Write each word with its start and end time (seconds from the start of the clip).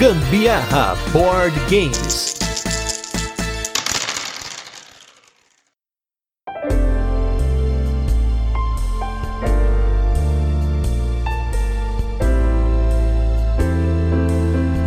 Gambiarra 0.00 0.96
Board 1.12 1.54
Games. 1.68 2.34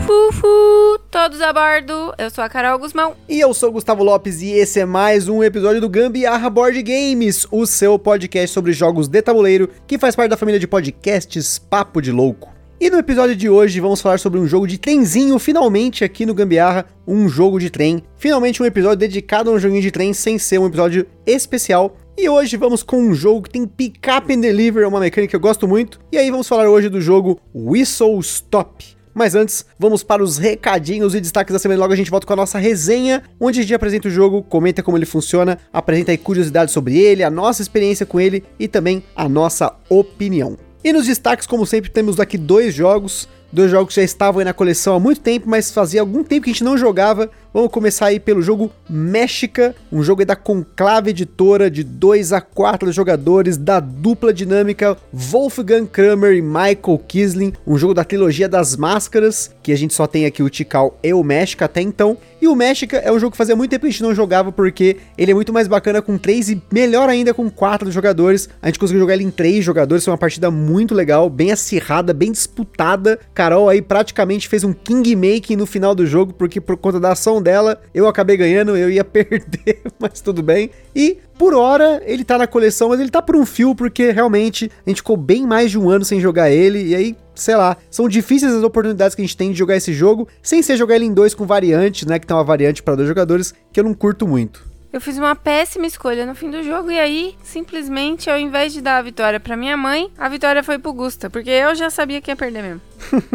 Fufu, 0.04 0.98
todos 1.12 1.40
a 1.42 1.54
bordo. 1.54 2.16
Eu 2.18 2.32
sou 2.32 2.44
a 2.44 2.50
Carol 2.50 2.80
Guzmão. 2.80 3.14
E 3.30 3.40
eu 3.40 3.54
sou 3.54 3.70
o 3.70 3.74
Gustavo 3.74 4.04
Lopes 4.04 4.42
e 4.42 4.50
esse 4.50 4.80
é 4.80 4.86
mais 4.86 5.28
um 5.28 5.44
episódio 5.44 5.80
do 5.80 5.88
Gambiarra 5.88 6.50
Board 6.50 6.82
Games, 6.82 7.46
o 7.52 7.68
seu 7.68 8.00
podcast 8.00 8.52
sobre 8.52 8.74
jogos 8.74 9.08
de 9.08 9.22
tabuleiro 9.22 9.70
que 9.86 10.00
faz 10.00 10.16
parte 10.16 10.32
da 10.32 10.38
família 10.38 10.60
de 10.60 10.66
podcasts 10.66 11.60
Papo 11.60 12.02
de 12.02 12.12
Louco. 12.12 12.53
E 12.80 12.90
no 12.90 12.98
episódio 12.98 13.36
de 13.36 13.48
hoje 13.48 13.80
vamos 13.80 14.02
falar 14.02 14.20
sobre 14.20 14.40
um 14.40 14.48
jogo 14.48 14.68
de 14.68 14.78
trenzinho, 14.78 15.38
finalmente 15.40 16.04
aqui 16.04 16.26
no 16.26 16.34
Gambiarra, 16.34 16.86
um 17.08 17.30
jogo 17.30 17.60
de 17.60 17.70
trem. 17.70 18.04
Finalmente 18.18 18.62
um 18.62 18.66
episódio 18.66 18.98
dedicado 18.98 19.50
a 19.50 19.54
um 19.54 19.60
joguinho 19.60 19.82
de 19.82 19.92
trem 19.92 20.12
sem 20.12 20.38
ser 20.38 20.60
um 20.60 20.66
episódio 20.66 21.06
especial. 21.26 21.96
E 22.18 22.28
hoje 22.28 22.58
vamos 22.58 22.84
com 22.84 22.98
um 22.98 23.14
jogo 23.14 23.44
que 23.44 23.52
tem 23.52 23.66
pick 23.66 24.00
up 24.18 24.34
and 24.34 24.42
deliver, 24.42 24.88
uma 24.88 25.00
mecânica 25.00 25.30
que 25.32 25.36
eu 25.36 25.40
gosto 25.40 25.68
muito. 25.68 26.00
E 26.12 26.18
aí 26.18 26.30
vamos 26.30 26.48
falar 26.48 26.68
hoje 26.68 26.90
do 26.90 27.00
jogo 27.00 27.40
Whistle 27.56 28.20
Stop. 28.20 28.84
Mas 29.14 29.36
antes, 29.36 29.66
vamos 29.78 30.04
para 30.04 30.24
os 30.24 30.38
recadinhos 30.38 31.14
e 31.14 31.22
destaques 31.22 31.54
da 31.54 31.60
semana. 31.60 31.80
Logo 31.80 31.94
a 31.94 31.96
gente 31.96 32.10
volta 32.10 32.26
com 32.26 32.34
a 32.34 32.38
nossa 32.38 32.58
resenha, 32.58 33.24
onde 33.40 33.60
a 33.60 33.62
gente 33.62 33.74
apresenta 33.74 34.08
o 34.08 34.12
jogo, 34.12 34.42
comenta 34.42 34.82
como 34.82 34.98
ele 34.98 35.06
funciona, 35.06 35.60
apresenta 35.72 36.12
aí 36.12 36.18
curiosidades 36.18 36.74
sobre 36.74 36.98
ele, 36.98 37.24
a 37.24 37.30
nossa 37.30 37.62
experiência 37.62 38.06
com 38.06 38.20
ele 38.20 38.44
e 38.60 38.68
também 38.68 39.04
a 39.16 39.30
nossa 39.30 39.74
opinião. 39.88 40.58
E 40.84 40.92
nos 40.92 41.06
destaques, 41.06 41.48
como 41.48 41.66
sempre, 41.66 41.90
temos 41.90 42.20
aqui 42.20 42.38
dois 42.38 42.74
jogos, 42.74 43.30
dois 43.54 43.72
jogos 43.72 43.94
que 43.94 44.02
já 44.02 44.04
estavam 44.04 44.40
aí 44.40 44.46
na 44.46 44.54
coleção 44.54 44.96
há 44.96 45.00
muito 45.00 45.22
tempo, 45.22 45.48
mas 45.48 45.72
fazia 45.72 46.02
algum 46.02 46.26
tempo 46.26 46.44
que 46.44 46.50
a 46.50 46.54
gente 46.54 46.64
não 46.64 46.78
jogava. 46.78 47.30
Vamos 47.54 47.72
começar 47.72 48.08
aí 48.08 48.20
pelo 48.20 48.42
jogo 48.42 48.70
Méxica, 48.90 49.74
um 49.90 50.04
jogo 50.04 50.26
da 50.26 50.36
Conclave 50.36 51.12
Editora 51.12 51.72
de 51.72 51.86
2 51.86 52.34
a 52.34 52.42
4 52.42 52.92
jogadores 52.92 53.56
da 53.56 53.80
dupla 53.80 54.34
dinâmica 54.34 54.98
Wolfgang 55.14 55.86
Kramer 55.86 56.34
e 56.34 56.42
Michael 56.42 57.02
Kisling, 57.08 57.54
um 57.66 57.78
jogo 57.78 57.94
da 57.94 58.04
trilogia 58.04 58.50
das 58.50 58.76
máscaras, 58.76 59.56
que 59.64 59.72
a 59.72 59.78
gente 59.78 59.94
só 59.94 60.06
tem 60.06 60.26
aqui 60.26 60.44
o 60.44 60.50
Tikal 60.50 61.00
e 61.02 61.14
o 61.14 61.24
México 61.24 61.64
até 61.64 61.82
então. 61.82 62.18
E 62.42 62.48
o 62.48 62.56
México 62.56 62.96
é 62.96 63.10
um 63.10 63.18
jogo 63.18 63.32
que 63.32 63.38
fazia 63.38 63.56
muito 63.56 63.72
tempo 63.72 63.84
que 63.84 63.88
a 63.88 63.92
gente 63.92 64.04
não 64.04 64.14
jogava, 64.14 64.52
porque 64.52 64.98
ele 65.18 65.32
é 65.32 65.34
muito 65.34 65.54
mais 65.54 65.66
bacana 65.66 66.02
com 66.02 66.18
3 66.18 66.50
e 66.50 66.62
melhor 66.70 67.08
ainda 67.08 67.34
com 67.34 67.50
4 67.50 67.90
jogadores. 67.90 68.50
A 68.62 68.68
gente 68.68 68.78
conseguiu 68.78 69.00
jogar 69.00 69.14
ele 69.14 69.24
em 69.24 69.32
3 69.32 69.64
jogadores, 69.64 70.04
foi 70.04 70.12
uma 70.12 70.18
partida 70.18 70.52
muito 70.52 70.94
legal, 70.94 71.30
bem 71.30 71.52
acirrada, 71.52 72.14
bem 72.14 72.34
disputada. 72.34 73.18
Carol 73.34 73.70
aí 73.70 73.82
praticamente 73.82 74.50
fez 74.50 74.66
um 74.66 74.74
king 74.74 75.16
making 75.16 75.56
no 75.56 75.66
final 75.66 75.96
do 75.96 76.06
jogo, 76.06 76.34
porque 76.34 76.60
por 76.60 76.76
conta 76.76 77.00
da 77.00 77.14
ação 77.14 77.42
dela, 77.42 77.82
eu 77.94 78.08
acabei 78.08 78.36
ganhando, 78.36 78.76
eu 78.76 78.90
ia 78.90 79.06
perder, 79.06 79.82
mas 79.98 80.20
tudo 80.20 80.44
bem. 80.44 80.70
E 80.94 81.18
por 81.38 81.54
hora 81.54 82.02
ele 82.06 82.24
tá 82.24 82.38
na 82.38 82.46
coleção, 82.46 82.90
mas 82.90 83.00
ele 83.00 83.10
tá 83.10 83.22
por 83.22 83.36
um 83.36 83.46
fio, 83.46 83.74
porque 83.74 84.12
realmente 84.12 84.70
a 84.86 84.90
gente 84.90 84.98
ficou 84.98 85.18
bem 85.18 85.48
mais 85.48 85.72
de 85.72 85.80
um 85.80 85.90
ano 85.90 86.06
sem 86.06 86.20
jogar 86.20 86.52
ele, 86.52 86.88
e 86.88 86.96
aí, 86.96 87.16
sei 87.36 87.56
lá, 87.56 87.78
são 87.90 88.08
difíceis 88.08 88.54
as 88.54 88.64
oportunidades 88.64 89.16
que 89.16 89.22
a 89.22 89.26
gente 89.26 89.38
tem 89.38 89.52
de 89.52 89.58
jogar 89.58 89.76
esse 89.76 89.94
jogo, 89.94 90.28
sem 90.42 90.62
ser 90.62 90.78
jogar 90.78 90.96
ele 90.96 91.06
em 91.06 91.14
dois 91.14 91.34
com 91.34 91.46
variante, 91.46 92.08
né? 92.08 92.20
Que 92.20 92.28
tem 92.28 92.36
uma 92.36 92.44
variante 92.44 92.84
para 92.84 92.96
dois 92.96 93.08
jogadores, 93.08 93.54
que 93.72 93.80
eu 93.80 93.84
não 93.84 93.94
curto 93.94 94.28
muito. 94.28 94.74
Eu 94.94 95.02
fiz 95.02 95.18
uma 95.18 95.36
péssima 95.36 95.88
escolha 95.88 96.24
no 96.24 96.36
fim 96.36 96.52
do 96.52 96.62
jogo 96.62 96.92
e 96.92 97.00
aí, 97.00 97.34
simplesmente, 97.44 98.30
ao 98.30 98.38
invés 98.38 98.72
de 98.72 98.80
dar 98.80 99.00
a 99.00 99.02
vitória 99.02 99.40
para 99.40 99.58
minha 99.58 99.76
mãe, 99.76 100.12
a 100.16 100.30
vitória 100.30 100.62
foi 100.62 100.78
pro 100.78 100.94
Gusta, 100.94 101.32
porque 101.32 101.50
eu 101.50 101.74
já 101.74 101.90
sabia 101.90 102.22
que 102.22 102.30
ia 102.30 102.36
perder 102.36 102.62
mesmo. 102.62 102.82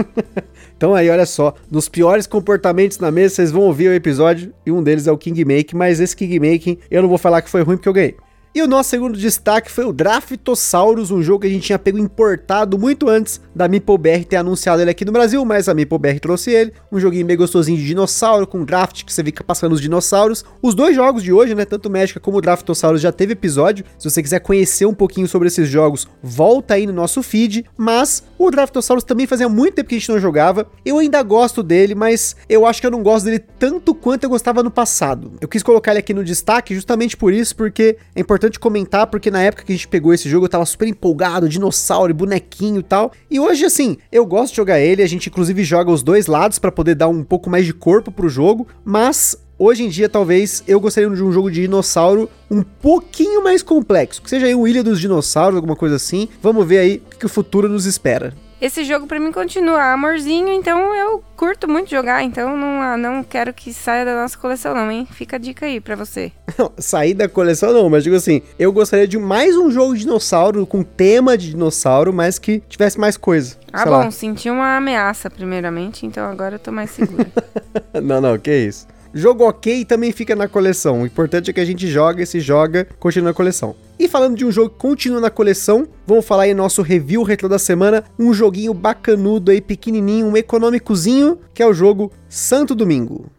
então 0.77 0.95
aí, 0.95 1.11
olha 1.11 1.27
só, 1.27 1.53
nos 1.69 1.89
piores 1.89 2.29
comportamentos 2.29 3.01
na 3.01 3.11
mesa, 3.11 3.35
vocês 3.35 3.51
vão 3.51 3.63
ouvir 3.63 3.89
o 3.89 3.93
episódio 3.93 4.55
e 4.64 4.70
um 4.70 4.81
deles 4.81 5.08
é 5.08 5.11
o 5.11 5.19
King 5.19 5.45
Make, 5.45 5.75
mas 5.75 5.98
esse 5.98 6.14
King 6.14 6.39
Making 6.39 6.79
eu 6.89 7.03
não 7.03 7.08
vou 7.08 7.19
falar 7.19 7.42
que 7.42 7.51
foi 7.51 7.63
ruim 7.63 7.77
porque 7.77 7.89
eu 7.89 7.92
ganhei. 7.92 8.14
E 8.55 8.63
o 8.63 8.67
nosso 8.67 8.89
segundo 8.89 9.19
destaque 9.19 9.70
foi 9.70 9.85
o 9.85 9.92
Draftosaurus, 9.92 11.11
um 11.11 11.23
jogo 11.23 11.41
que 11.41 11.47
a 11.47 11.51
gente 11.51 11.64
tinha 11.64 11.79
pego 11.79 11.98
importado 11.98 12.79
muito 12.79 13.09
antes 13.09 13.41
da 13.55 13.69
MeepleBR 13.69 14.25
ter 14.25 14.36
anunciado 14.36 14.81
ele 14.81 14.91
aqui 14.91 15.05
no 15.05 15.13
Brasil, 15.13 15.45
mas 15.45 15.69
a 15.69 15.75
MeepleBR 15.75 16.19
trouxe 16.19 16.51
ele. 16.51 16.73
Um 16.91 16.98
joguinho 16.98 17.27
bem 17.27 17.37
gostosinho 17.37 17.77
de 17.77 17.87
dinossauro, 17.87 18.47
com 18.47 18.64
draft, 18.64 19.05
que 19.05 19.13
você 19.13 19.23
fica 19.23 19.45
passando 19.45 19.73
os 19.73 19.81
dinossauros. 19.81 20.45
Os 20.63 20.75
dois 20.75 20.97
jogos 20.97 21.23
de 21.23 21.33
hoje, 21.33 21.55
né, 21.55 21.64
tanto 21.64 21.91
México 21.91 22.20
como 22.20 22.39
o 22.39 22.41
Draftosaurus 22.41 23.03
já 23.03 23.13
teve 23.13 23.35
episódio. 23.35 23.85
Se 23.98 24.08
você 24.08 24.23
quiser 24.23 24.41
conhecer 24.41 24.87
um 24.87 24.95
pouquinho 24.95 25.29
sobre 25.29 25.48
esses 25.48 25.69
jogos, 25.69 26.08
volta 26.23 26.75
aí 26.75 26.87
no 26.87 26.92
nosso 26.92 27.23
feed. 27.23 27.67
Mas 27.77 28.25
o 28.39 28.51
Draftosaurus 28.51 29.05
também 29.05 29.27
fazia 29.27 29.49
muito 29.49 29.75
tempo 29.75 29.89
que 29.89 29.97
a 29.97 29.99
gente 29.99 30.11
não 30.11 30.21
jogava. 30.21 30.67
Eu 30.85 30.99
ainda 30.99 31.23
gosto 31.23 31.63
dele, 31.63 31.95
mas 31.95 32.37
eu 32.49 32.65
acho 32.65 32.81
que 32.81 32.87
eu 32.87 32.91
não 32.91 33.03
gosto 33.03 33.25
dele 33.25 33.41
tanto 33.59 33.95
quanto 33.95 34.25
eu 34.25 34.31
gostava 34.31 34.63
no 34.63 34.71
passado. 34.71 35.33
Eu 35.41 35.49
quis 35.49 35.63
colocar 35.63 35.91
ele 35.91 36.01
aqui 36.01 36.15
no 36.15 36.23
destaque 36.23 36.75
justamente 36.75 37.17
por 37.17 37.33
isso, 37.33 37.57
porque 37.57 37.97
é 38.15 38.21
importante 38.21 38.59
comentar 38.59 39.07
porque 39.09 39.31
na 39.31 39.43
época 39.43 39.65
que 39.65 39.73
a 39.73 39.75
gente 39.75 39.89
pegou 39.89 40.15
esse 40.15 40.29
jogo 40.29 40.47
eu 40.47 40.51
tava 40.51 40.65
super 40.65 40.87
empolgado, 40.87 41.49
dinossauro, 41.49 42.15
bonequinho 42.15 42.81
e 42.81 42.85
tal. 42.85 43.13
E 43.31 43.41
hoje, 43.41 43.65
assim, 43.65 43.97
eu 44.13 44.25
gosto 44.25 44.53
de 44.53 44.57
jogar 44.57 44.79
ele, 44.79 45.03
a 45.03 45.09
gente 45.09 45.29
inclusive 45.29 45.65
joga 45.65 45.91
os 45.91 46.03
dois 46.03 46.27
lados 46.27 46.59
para 46.59 46.70
poder 46.70 46.95
dar 46.95 47.09
um 47.09 47.25
pouco 47.25 47.51
mais 47.51 47.67
de 47.67 47.75
corpo 47.75 48.11
pro 48.11 48.29
jogo, 48.29 48.67
mas 48.85 49.37
hoje 49.58 49.85
em 49.85 49.89
dia 49.89 50.08
talvez 50.08 50.63
eu 50.67 50.80
gostaria 50.80 51.11
de 51.11 51.23
um 51.23 51.33
jogo 51.33 51.51
de 51.51 51.63
dinossauro 51.63 52.30
um 52.51 52.63
pouquinho 52.63 53.42
mais 53.42 53.63
complexo, 53.63 54.23
que 54.23 54.30
seja 54.30 54.46
aí 54.46 54.55
um 54.55 54.67
Ilha 54.67 54.83
dos 54.83 55.01
Dinossauros, 55.01 55.57
alguma 55.57 55.77
coisa 55.77 55.96
assim. 55.96 56.29
Vamos 56.41 56.67
ver 56.67 56.79
aí 56.79 57.02
o 57.13 57.17
que 57.19 57.27
o 57.27 57.29
futuro 57.29 57.69
nos 57.69 57.85
espera. 57.85 58.33
Esse 58.61 58.83
jogo 58.83 59.07
para 59.07 59.20
mim 59.20 59.30
continua 59.30 59.92
amorzinho, 59.92 60.48
então 60.48 60.92
eu 60.92 61.23
curto 61.36 61.69
muito 61.69 61.89
jogar, 61.89 62.24
então 62.24 62.57
não, 62.57 62.83
ah, 62.83 62.96
não 62.96 63.23
quero 63.23 63.55
que 63.55 63.73
saia 63.73 64.05
da 64.05 64.17
nossa 64.17 64.36
coleção 64.36 64.74
não, 64.74 64.91
hein? 64.91 65.07
Fica 65.13 65.36
a 65.36 65.39
dica 65.39 65.67
aí 65.67 65.80
para 65.80 65.95
você. 65.95 66.33
Não, 66.58 66.73
sair 66.77 67.14
da 67.14 67.29
coleção 67.29 67.73
não, 67.73 67.89
mas 67.89 68.02
digo 68.02 68.17
assim, 68.17 68.42
eu 68.58 68.73
gostaria 68.73 69.07
de 69.07 69.17
mais 69.17 69.57
um 69.57 69.70
jogo 69.70 69.95
de 69.95 70.01
dinossauro 70.01 70.67
com 70.67 70.83
tema 70.83 71.39
de 71.39 71.51
dinossauro, 71.51 72.13
mas 72.13 72.36
que 72.36 72.58
tivesse 72.69 72.98
mais 72.98 73.17
coisa. 73.17 73.57
Ah, 73.73 73.85
bom, 73.85 73.90
lá. 73.90 74.11
senti 74.11 74.51
uma 74.51 74.77
ameaça 74.77 75.30
primeiramente, 75.30 76.05
então 76.05 76.29
agora 76.29 76.57
eu 76.57 76.58
tô 76.58 76.73
mais 76.73 76.90
seguro. 76.90 77.30
não, 78.02 78.20
não, 78.20 78.36
que 78.36 78.52
isso. 78.52 78.89
Jogo 79.13 79.45
ok 79.45 79.85
também 79.85 80.13
fica 80.13 80.36
na 80.36 80.46
coleção. 80.46 81.02
O 81.02 81.07
importante 81.07 81.51
é 81.51 81.52
que 81.52 81.61
a 81.61 81.64
gente 81.64 81.86
joga 81.89 82.23
e 82.23 82.27
se 82.27 82.41
joga, 82.41 82.86
continua 82.98 83.30
na 83.30 83.35
coleção. 83.35 83.74
E 83.98 84.07
falando 84.07 84.36
de 84.36 84.45
um 84.45 84.52
jogo 84.52 84.70
que 84.70 84.79
continua 84.79 85.20
na 85.20 85.30
coleção, 85.30 85.86
vamos 86.07 86.27
falar 86.27 86.45
aí 86.45 86.55
nosso 86.55 86.83
review 86.83 87.23
retro 87.23 87.48
da 87.48 87.58
semana, 87.58 88.05
um 88.19 88.33
joguinho 88.33 88.74
bacanudo 88.74 89.51
aí, 89.51 89.61
pequenininho, 89.61 90.27
um 90.27 90.36
econômicozinho, 90.36 91.39
que 91.55 91.63
é 91.63 91.67
o 91.67 91.73
jogo 91.73 92.13
Santo 92.29 92.74
Domingo. 92.74 93.38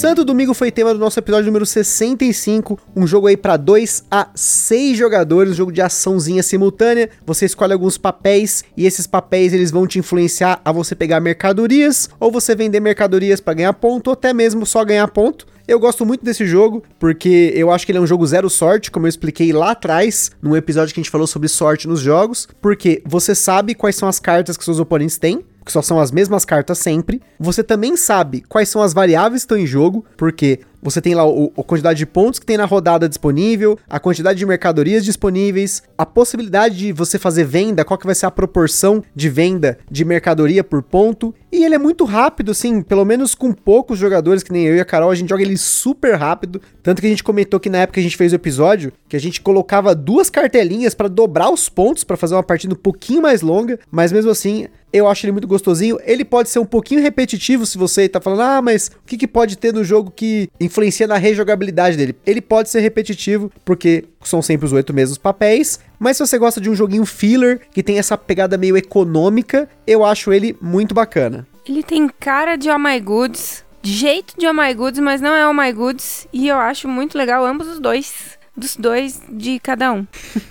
Santo 0.00 0.24
Domingo 0.24 0.54
foi 0.54 0.70
tema 0.70 0.94
do 0.94 0.98
nosso 0.98 1.18
episódio 1.18 1.48
número 1.48 1.66
65, 1.66 2.78
um 2.96 3.06
jogo 3.06 3.26
aí 3.26 3.36
para 3.36 3.58
2 3.58 4.04
a 4.10 4.30
6 4.34 4.96
jogadores, 4.96 5.52
um 5.52 5.54
jogo 5.54 5.70
de 5.70 5.82
açãozinha 5.82 6.42
simultânea. 6.42 7.10
Você 7.26 7.44
escolhe 7.44 7.74
alguns 7.74 7.98
papéis 7.98 8.64
e 8.74 8.86
esses 8.86 9.06
papéis 9.06 9.52
eles 9.52 9.70
vão 9.70 9.86
te 9.86 9.98
influenciar 9.98 10.58
a 10.64 10.72
você 10.72 10.94
pegar 10.94 11.20
mercadorias 11.20 12.08
ou 12.18 12.32
você 12.32 12.54
vender 12.54 12.80
mercadorias 12.80 13.42
para 13.42 13.52
ganhar 13.52 13.74
ponto 13.74 14.06
ou 14.08 14.14
até 14.14 14.32
mesmo 14.32 14.64
só 14.64 14.82
ganhar 14.86 15.06
ponto. 15.08 15.46
Eu 15.68 15.78
gosto 15.78 16.06
muito 16.06 16.24
desse 16.24 16.46
jogo, 16.46 16.82
porque 16.98 17.52
eu 17.54 17.70
acho 17.70 17.84
que 17.84 17.92
ele 17.92 17.98
é 17.98 18.00
um 18.00 18.06
jogo 18.06 18.26
zero 18.26 18.48
sorte, 18.48 18.90
como 18.90 19.04
eu 19.04 19.08
expliquei 19.10 19.52
lá 19.52 19.72
atrás, 19.72 20.30
num 20.42 20.56
episódio 20.56 20.94
que 20.94 21.00
a 21.00 21.02
gente 21.02 21.12
falou 21.12 21.26
sobre 21.26 21.46
sorte 21.46 21.86
nos 21.86 22.00
jogos, 22.00 22.48
porque 22.60 23.02
você 23.04 23.34
sabe 23.34 23.74
quais 23.74 23.96
são 23.96 24.08
as 24.08 24.18
cartas 24.18 24.56
que 24.56 24.64
seus 24.64 24.80
oponentes 24.80 25.18
têm, 25.18 25.44
que 25.64 25.72
só 25.72 25.82
são 25.82 26.00
as 26.00 26.10
mesmas 26.10 26.44
cartas 26.44 26.78
sempre. 26.78 27.20
Você 27.38 27.62
também 27.62 27.96
sabe 27.96 28.42
quais 28.48 28.68
são 28.68 28.82
as 28.82 28.92
variáveis 28.92 29.42
que 29.42 29.46
estão 29.46 29.58
em 29.58 29.66
jogo, 29.66 30.04
porque 30.16 30.60
você 30.82 31.00
tem 31.00 31.14
lá 31.14 31.26
o, 31.26 31.52
a 31.56 31.62
quantidade 31.62 31.98
de 31.98 32.06
pontos 32.06 32.40
que 32.40 32.46
tem 32.46 32.56
na 32.56 32.64
rodada 32.64 33.08
disponível, 33.08 33.78
a 33.88 34.00
quantidade 34.00 34.38
de 34.38 34.46
mercadorias 34.46 35.04
disponíveis, 35.04 35.82
a 35.96 36.06
possibilidade 36.06 36.76
de 36.76 36.92
você 36.92 37.18
fazer 37.18 37.44
venda, 37.44 37.84
qual 37.84 37.98
que 37.98 38.06
vai 38.06 38.14
ser 38.14 38.26
a 38.26 38.30
proporção 38.30 39.02
de 39.14 39.28
venda 39.28 39.78
de 39.90 40.04
mercadoria 40.04 40.64
por 40.64 40.82
ponto. 40.82 41.34
E 41.52 41.64
ele 41.64 41.74
é 41.74 41.78
muito 41.78 42.04
rápido, 42.04 42.52
assim, 42.52 42.80
pelo 42.80 43.04
menos 43.04 43.34
com 43.34 43.52
poucos 43.52 43.98
jogadores, 43.98 44.42
que 44.42 44.52
nem 44.52 44.64
eu 44.64 44.76
e 44.76 44.80
a 44.80 44.84
Carol, 44.84 45.10
a 45.10 45.14
gente 45.14 45.28
joga 45.28 45.42
ele 45.42 45.56
super 45.58 46.14
rápido. 46.14 46.62
Tanto 46.82 47.00
que 47.00 47.06
a 47.06 47.10
gente 47.10 47.24
comentou 47.24 47.60
que 47.60 47.68
na 47.68 47.78
época 47.78 47.94
que 47.94 48.00
a 48.00 48.02
gente 48.02 48.16
fez 48.16 48.32
o 48.32 48.36
episódio, 48.36 48.92
que 49.08 49.16
a 49.16 49.20
gente 49.20 49.40
colocava 49.40 49.94
duas 49.94 50.30
cartelinhas 50.30 50.94
para 50.94 51.08
dobrar 51.08 51.50
os 51.50 51.68
pontos, 51.68 52.04
para 52.04 52.16
fazer 52.16 52.34
uma 52.34 52.42
partida 52.42 52.72
um 52.72 52.78
pouquinho 52.78 53.22
mais 53.22 53.42
longa, 53.42 53.78
mas 53.90 54.12
mesmo 54.12 54.30
assim, 54.30 54.68
eu 54.92 55.06
acho 55.08 55.24
ele 55.24 55.32
muito 55.32 55.48
gostosinho. 55.48 55.98
Ele 56.04 56.24
pode 56.24 56.48
ser 56.48 56.58
um 56.58 56.64
pouquinho 56.64 57.00
repetitivo 57.00 57.66
se 57.66 57.78
você 57.78 58.08
tá 58.08 58.20
falando, 58.20 58.42
ah, 58.42 58.62
mas 58.62 58.88
o 58.88 59.06
que, 59.06 59.16
que 59.16 59.26
pode 59.26 59.56
ter 59.56 59.72
no 59.72 59.84
jogo 59.84 60.12
que 60.14 60.48
influencia 60.60 61.06
na 61.06 61.16
rejogabilidade 61.16 61.96
dele? 61.96 62.16
Ele 62.26 62.40
pode 62.40 62.68
ser 62.68 62.80
repetitivo, 62.80 63.50
porque 63.64 64.04
são 64.22 64.42
sempre 64.42 64.66
os 64.66 64.72
oito 64.72 64.92
mesmos 64.92 65.18
papéis. 65.18 65.80
Mas 65.98 66.16
se 66.16 66.26
você 66.26 66.38
gosta 66.38 66.60
de 66.60 66.70
um 66.70 66.74
joguinho 66.74 67.06
filler, 67.06 67.60
que 67.72 67.82
tem 67.82 67.98
essa 67.98 68.16
pegada 68.16 68.56
meio 68.56 68.76
econômica, 68.76 69.68
eu 69.86 70.04
acho 70.04 70.32
ele 70.32 70.56
muito 70.60 70.94
bacana. 70.94 71.46
Ele 71.68 71.82
tem 71.82 72.08
cara 72.08 72.56
de 72.56 72.70
Oh 72.70 72.78
My 72.78 72.98
Goods, 72.98 73.64
jeito 73.82 74.34
de 74.38 74.46
Oh 74.46 74.54
My 74.54 74.74
Goods, 74.74 75.00
mas 75.00 75.20
não 75.20 75.34
é 75.34 75.46
Oh 75.48 75.54
My 75.54 75.72
Goods. 75.72 76.26
E 76.32 76.48
eu 76.48 76.56
acho 76.56 76.88
muito 76.88 77.16
legal 77.16 77.44
ambos 77.44 77.68
os 77.68 77.78
dois. 77.78 78.39
Dos 78.56 78.76
dois 78.76 79.20
de 79.28 79.58
cada 79.60 79.92
um. 79.92 80.06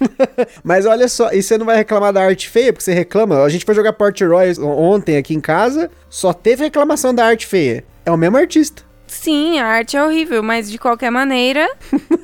Mas 0.63 0.86
olha 0.86 1.07
só, 1.07 1.31
e 1.31 1.44
você 1.44 1.57
não 1.57 1.66
vai 1.66 1.75
reclamar 1.75 2.13
da 2.13 2.24
arte 2.24 2.50
feia, 2.50 2.72
porque 2.72 2.84
você 2.84 2.94
reclama. 2.94 3.44
A 3.44 3.50
gente 3.50 3.66
foi 3.66 3.75
jogar 3.75 3.94
Port 3.94 4.19
Royal 4.22 4.66
ontem 4.66 5.18
aqui 5.18 5.34
em 5.34 5.42
casa, 5.42 5.92
só 6.10 6.34
teve 6.34 6.63
reclamação 6.63 7.13
da 7.13 7.25
arte 7.25 7.46
feia. 7.46 7.84
É 8.06 8.12
o 8.12 8.18
mesmo 8.18 8.38
artista. 8.38 8.84
Sim, 9.06 9.60
a 9.60 9.66
arte 9.66 9.98
é 9.98 10.04
horrível, 10.04 10.42
mas 10.42 10.69
de 10.69 10.78
qualquer 10.78 11.10
maneira, 11.10 11.68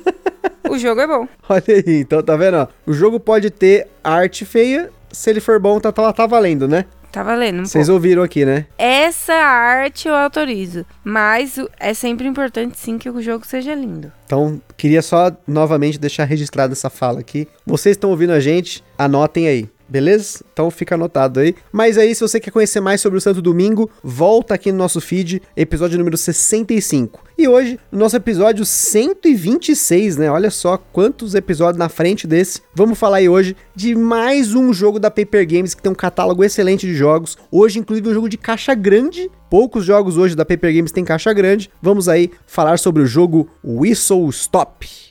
o 0.68 0.78
jogo 0.78 1.00
é 1.00 1.06
bom. 1.06 1.28
Olha 1.48 1.62
aí, 1.68 2.00
então 2.00 2.22
tá 2.22 2.36
vendo? 2.36 2.56
Ó, 2.56 2.68
o 2.86 2.92
jogo 2.92 3.18
pode 3.20 3.50
ter 3.50 3.88
arte 4.02 4.44
feia, 4.44 4.90
se 5.12 5.28
ele 5.30 5.40
for 5.40 5.58
bom, 5.58 5.80
tá, 5.80 5.90
tá, 5.92 6.12
tá 6.12 6.26
valendo, 6.26 6.66
né? 6.68 6.86
Tá 7.16 7.22
valendo 7.22 7.60
um 7.60 7.64
Vocês 7.64 7.88
ouviram 7.88 8.22
aqui, 8.22 8.44
né? 8.44 8.66
Essa 8.76 9.32
arte 9.32 10.06
eu 10.06 10.14
autorizo, 10.14 10.84
mas 11.02 11.58
é 11.80 11.94
sempre 11.94 12.28
importante 12.28 12.78
sim 12.78 12.98
que 12.98 13.08
o 13.08 13.22
jogo 13.22 13.46
seja 13.46 13.74
lindo. 13.74 14.12
Então, 14.26 14.60
queria 14.76 15.00
só 15.00 15.34
novamente 15.46 15.98
deixar 15.98 16.24
registrada 16.24 16.74
essa 16.74 16.90
fala 16.90 17.20
aqui. 17.20 17.48
Vocês 17.64 17.96
estão 17.96 18.10
ouvindo 18.10 18.34
a 18.34 18.40
gente, 18.40 18.84
anotem 18.98 19.48
aí. 19.48 19.66
Beleza? 19.88 20.44
Então 20.52 20.70
fica 20.70 20.96
anotado 20.96 21.40
aí. 21.40 21.54
Mas 21.70 21.96
aí, 21.96 22.14
se 22.14 22.20
você 22.20 22.40
quer 22.40 22.50
conhecer 22.50 22.80
mais 22.80 23.00
sobre 23.00 23.18
o 23.18 23.20
Santo 23.20 23.40
Domingo, 23.40 23.88
volta 24.02 24.54
aqui 24.54 24.72
no 24.72 24.78
nosso 24.78 25.00
feed, 25.00 25.40
episódio 25.56 25.98
número 25.98 26.16
65. 26.16 27.24
E 27.38 27.46
hoje, 27.46 27.78
no 27.92 28.00
nosso 28.00 28.16
episódio 28.16 28.64
126, 28.64 30.16
né? 30.16 30.30
Olha 30.30 30.50
só 30.50 30.76
quantos 30.76 31.34
episódios 31.34 31.78
na 31.78 31.88
frente 31.88 32.26
desse. 32.26 32.62
Vamos 32.74 32.98
falar 32.98 33.18
aí 33.18 33.28
hoje 33.28 33.54
de 33.74 33.94
mais 33.94 34.54
um 34.54 34.72
jogo 34.72 34.98
da 34.98 35.10
Paper 35.10 35.46
Games 35.46 35.74
que 35.74 35.82
tem 35.82 35.92
um 35.92 35.96
catálogo 35.96 36.42
excelente 36.42 36.86
de 36.86 36.94
jogos. 36.94 37.36
Hoje, 37.50 37.78
inclusive, 37.78 38.08
um 38.08 38.14
jogo 38.14 38.28
de 38.28 38.38
caixa 38.38 38.74
grande. 38.74 39.30
Poucos 39.48 39.84
jogos 39.84 40.16
hoje 40.16 40.34
da 40.34 40.44
Paper 40.44 40.74
Games 40.74 40.90
têm 40.90 41.04
caixa 41.04 41.32
grande. 41.32 41.70
Vamos 41.80 42.08
aí 42.08 42.30
falar 42.46 42.78
sobre 42.78 43.02
o 43.02 43.06
jogo 43.06 43.48
Whistle 43.62 44.28
Stop. 44.30 45.05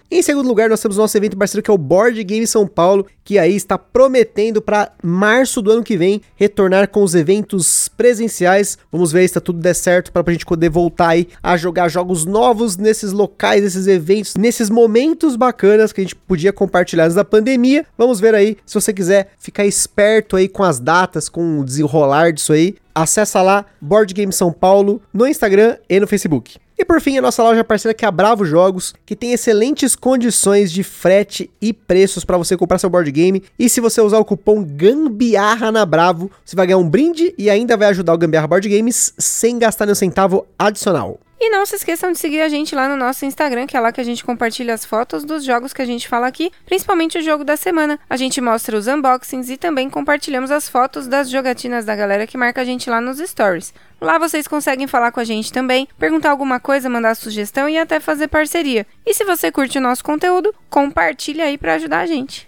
em 0.10 0.22
segundo 0.22 0.48
lugar, 0.48 0.70
nós 0.70 0.80
temos 0.80 0.96
nosso 0.96 1.18
evento 1.18 1.36
parceiro 1.36 1.62
que 1.62 1.70
é 1.70 1.74
o 1.74 1.78
Board 1.78 2.24
Game 2.24 2.48
São 2.48 2.66
Paulo, 2.66 3.06
que 3.24 3.38
aí 3.38 3.56
está 3.56 3.78
prometendo 3.78 4.62
para 4.62 4.94
março 5.04 5.62
do 5.62 5.72
ano 5.72 5.84
que 5.84 5.98
vem 5.98 6.22
retornar 6.36 6.88
com 6.88 7.04
os 7.04 7.14
eventos 7.14 7.90
presenciais. 7.90 8.78
Vamos 8.92 9.12
ver 9.12 9.28
se 9.28 9.34
tá 9.34 9.42
tudo 9.42 9.60
der 9.60 9.74
certo 9.74 10.12
para 10.12 10.24
a 10.26 10.32
gente 10.32 10.46
poder 10.46 10.70
voltar 10.70 11.10
aí 11.10 11.28
a 11.44 11.58
jogar 11.58 11.90
jogos 11.90 12.24
novos 12.24 12.78
nesses 12.78 13.12
locais, 13.12 13.62
nesses 13.62 13.88
eventos, 13.88 14.36
nesses 14.36 14.70
momentos 14.70 15.36
bacanas 15.36 15.92
que 15.92 16.00
a 16.00 16.04
gente 16.04 16.16
podia 16.16 16.54
compartilhar 16.54 17.04
antes 17.04 17.16
da 17.16 17.26
pandemia. 17.26 17.86
Vamos 17.98 18.22
ver 18.22 18.36
aí, 18.36 18.56
se 18.66 18.74
você 18.74 18.94
quiser 18.94 19.32
ficar 19.38 19.66
esperto 19.66 20.38
aí 20.38 20.48
com 20.48 20.64
as 20.64 20.80
datas, 20.80 21.28
com 21.28 21.60
o 21.60 21.66
desenrolar 21.66 22.32
disso 22.32 22.54
aí, 22.54 22.76
acessa 22.94 23.42
lá 23.42 23.66
Board 23.82 24.14
Game 24.14 24.32
São 24.32 24.54
Paulo 24.54 25.02
no 25.14 25.28
Instagram 25.28 25.76
e 25.90 26.00
no 26.00 26.08
Facebook. 26.08 26.58
E 26.78 26.84
por 26.84 27.00
fim, 27.00 27.18
a 27.18 27.22
nossa 27.22 27.42
loja 27.42 27.64
parceira 27.64 27.94
que 27.94 28.04
é 28.04 28.08
a 28.08 28.12
Bravo 28.12 28.44
Jogos, 28.44 28.94
que 29.06 29.16
tem 29.16 29.32
excelentes 29.32 29.96
condições 29.96 30.72
de 30.72 30.84
frete 30.84 31.50
e 31.62 31.72
preços 31.72 32.26
para 32.26 32.38
você 32.38 32.58
comprar 32.58 32.80
seu 32.80 32.90
board 32.90 33.10
game. 33.12 33.44
E 33.58 33.70
se 33.70 33.80
você 33.80 34.02
usar 34.02 34.20
o 34.20 34.26
cupom 34.26 34.62
GAMBIARRA 34.62 35.72
na 35.72 35.86
Bravo, 35.86 36.30
você 36.44 36.56
vai 36.56 36.68
ganhar 36.68 36.78
um 36.78 36.90
brinde 36.90 37.34
e 37.38 37.50
ainda 37.50 37.78
vai 37.78 37.88
ajudar 37.90 38.14
o 38.14 38.18
Gambiarra 38.18 38.48
Board 38.48 38.68
Games 38.68 39.14
sem 39.18 39.58
gastar 39.58 39.86
nenhum 39.86 39.96
centavo 39.96 40.46
adicional. 40.60 41.20
E 41.38 41.50
não 41.50 41.66
se 41.66 41.76
esqueçam 41.76 42.14
de 42.14 42.18
seguir 42.18 42.42
a 42.42 42.48
gente 42.48 42.74
lá 42.74 42.88
no 42.88 42.96
nosso 42.96 43.26
Instagram, 43.26 43.68
que 43.68 43.76
é 43.76 43.80
lá 43.80 43.92
que 43.92 44.00
a 44.00 44.04
gente 44.06 44.24
compartilha 44.24 44.74
as 44.74 44.86
fotos 44.86 45.26
dos 45.26 45.44
jogos 45.44 45.74
que 45.74 45.82
a 45.82 45.86
gente 45.86 46.08
fala 46.08 46.28
aqui, 46.28 46.50
principalmente 46.66 47.18
o 47.18 47.22
jogo 47.22 47.44
da 47.44 47.58
semana. 47.58 48.00
A 48.10 48.16
gente 48.16 48.40
mostra 48.40 48.78
os 48.78 48.88
unboxings 48.88 49.50
e 49.50 49.58
também 49.58 49.90
compartilhamos 49.90 50.50
as 50.50 50.70
fotos 50.70 51.08
das 51.08 51.30
jogatinas 51.30 51.84
da 51.84 51.94
galera 51.94 52.26
que 52.26 52.38
marca 52.38 52.62
a 52.62 52.64
gente 52.64 52.90
lá 52.90 53.02
nos 53.02 53.20
stories. 53.20 53.74
Lá 54.00 54.18
vocês 54.18 54.48
conseguem 54.48 54.88
falar 54.88 55.12
com 55.12 55.20
a 55.20 55.26
gente 55.26 55.52
também, 55.52 55.90
perguntar 56.00 56.32
alguma 56.32 56.60
coisa, 56.60 56.90
mandar 56.90 57.16
sugestão 57.16 57.68
e 57.68 57.78
até 57.78 58.00
fazer 58.00 58.30
parceria. 58.30 58.88
E 59.06 59.14
se 59.14 59.26
você 59.26 59.52
curte 59.52 59.78
o 59.78 59.82
nosso 59.82 60.04
conteúdo, 60.04 60.56
compartilha 60.70 61.46
aí 61.46 61.58
para 61.58 61.74
ajudar 61.74 62.00
a 62.00 62.06
gente. 62.06 62.48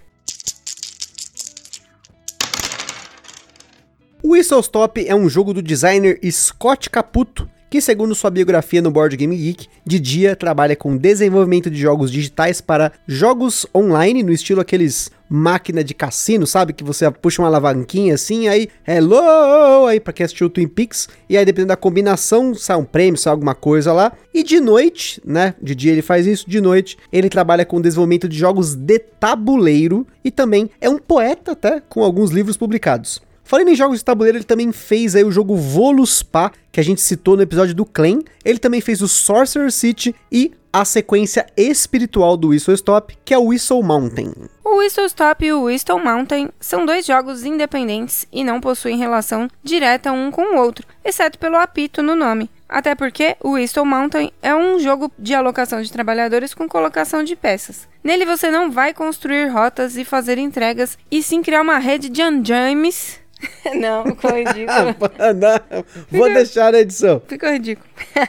O 4.23 4.35
Stop 4.35 5.07
é 5.07 5.15
um 5.15 5.29
jogo 5.29 5.53
do 5.53 5.61
designer 5.61 6.19
Scott 6.31 6.89
Caputo, 6.89 7.49
que 7.69 7.81
segundo 7.81 8.15
sua 8.15 8.29
biografia 8.29 8.81
no 8.81 8.91
Board 8.91 9.15
Game 9.17 9.35
Geek, 9.35 9.67
de 9.85 9.99
dia 9.99 10.35
trabalha 10.35 10.75
com 10.75 10.95
desenvolvimento 10.95 11.69
de 11.69 11.79
jogos 11.79 12.11
digitais 12.11 12.61
para 12.61 12.91
jogos 13.07 13.65
online, 13.75 14.23
no 14.23 14.31
estilo 14.31 14.61
aqueles 14.61 15.11
máquina 15.29 15.83
de 15.83 15.93
cassino, 15.93 16.47
sabe? 16.47 16.73
Que 16.73 16.83
você 16.83 17.09
puxa 17.11 17.41
uma 17.41 17.47
alavanquinha 17.47 18.15
assim, 18.15 18.47
aí 18.47 18.69
hello, 18.87 19.85
aí 19.85 19.99
pra 19.99 20.13
quem 20.13 20.23
assistiu 20.23 20.47
o 20.47 20.49
Twin 20.49 20.67
Peaks, 20.67 21.09
e 21.29 21.37
aí 21.37 21.45
dependendo 21.45 21.69
da 21.69 21.75
combinação, 21.75 22.53
sai 22.55 22.77
um 22.77 22.85
prêmio, 22.85 23.19
sai 23.19 23.31
alguma 23.31 23.53
coisa 23.53 23.91
lá. 23.91 24.13
E 24.33 24.43
de 24.43 24.59
noite, 24.59 25.21
né? 25.25 25.53
De 25.61 25.75
dia 25.75 25.91
ele 25.91 26.01
faz 26.01 26.25
isso, 26.25 26.49
de 26.49 26.61
noite 26.61 26.97
ele 27.11 27.29
trabalha 27.29 27.65
com 27.65 27.81
desenvolvimento 27.81 28.29
de 28.29 28.37
jogos 28.37 28.75
de 28.75 28.99
tabuleiro 28.99 30.07
e 30.23 30.31
também 30.31 30.69
é 30.79 30.89
um 30.89 30.97
poeta 30.97 31.51
até 31.51 31.81
com 31.81 32.03
alguns 32.03 32.31
livros 32.31 32.55
publicados. 32.55 33.21
Falando 33.47 33.69
em 33.69 33.75
jogos 33.75 33.99
de 33.99 34.03
tabuleiro, 34.03 34.37
ele 34.37 34.43
também 34.43 34.73
fez 34.73 35.15
aí 35.15 35.23
o 35.23 35.31
jogo 35.31 35.55
Voluspa, 35.55 36.51
que 36.69 36.81
a 36.81 36.83
gente 36.83 36.99
citou 36.99 37.37
no 37.37 37.43
episódio 37.43 37.73
do 37.73 37.85
Clan. 37.85 38.19
Ele 38.43 38.59
também 38.59 38.81
fez 38.81 39.01
o 39.01 39.07
Sorcerer 39.07 39.71
City 39.71 40.13
e 40.29 40.51
a 40.71 40.83
sequência 40.83 41.45
espiritual 41.55 42.35
do 42.35 42.49
Whistle 42.49 42.73
Stop, 42.73 43.17
que 43.23 43.33
é 43.33 43.37
o 43.37 43.45
Whistle 43.45 43.81
Mountain. 43.81 44.33
O 44.65 44.79
Whistle 44.79 45.05
Stop 45.05 45.45
e 45.45 45.53
o 45.53 45.63
Whistle 45.63 45.97
Mountain 45.97 46.49
são 46.59 46.85
dois 46.85 47.05
jogos 47.05 47.45
independentes 47.45 48.27
e 48.33 48.43
não 48.43 48.59
possuem 48.59 48.97
relação 48.97 49.47
direta 49.63 50.11
um 50.11 50.29
com 50.29 50.41
o 50.41 50.59
outro, 50.59 50.85
exceto 51.05 51.39
pelo 51.39 51.55
apito 51.55 52.03
no 52.03 52.15
nome. 52.15 52.49
Até 52.67 52.95
porque 52.95 53.37
o 53.41 53.51
Whistle 53.51 53.85
Mountain 53.85 54.29
é 54.41 54.53
um 54.53 54.77
jogo 54.77 55.09
de 55.17 55.33
alocação 55.33 55.81
de 55.81 55.89
trabalhadores 55.89 56.53
com 56.53 56.67
colocação 56.67 57.23
de 57.23 57.33
peças. 57.33 57.87
Nele 58.03 58.25
você 58.25 58.51
não 58.51 58.69
vai 58.69 58.93
construir 58.93 59.47
rotas 59.47 59.95
e 59.95 60.03
fazer 60.03 60.37
entregas, 60.37 60.97
e 61.09 61.23
sim 61.23 61.41
criar 61.41 61.61
uma 61.61 61.77
rede 61.77 62.09
de 62.09 62.21
andames. 62.21 63.25
não, 63.75 64.05
ficou 64.05 64.31
ridículo. 64.31 64.95
não, 65.35 65.83
vou 66.11 66.33
deixar 66.33 66.73
a 66.73 66.79
edição. 66.79 67.21
Ficou 67.27 67.49
ridículo. 67.49 67.87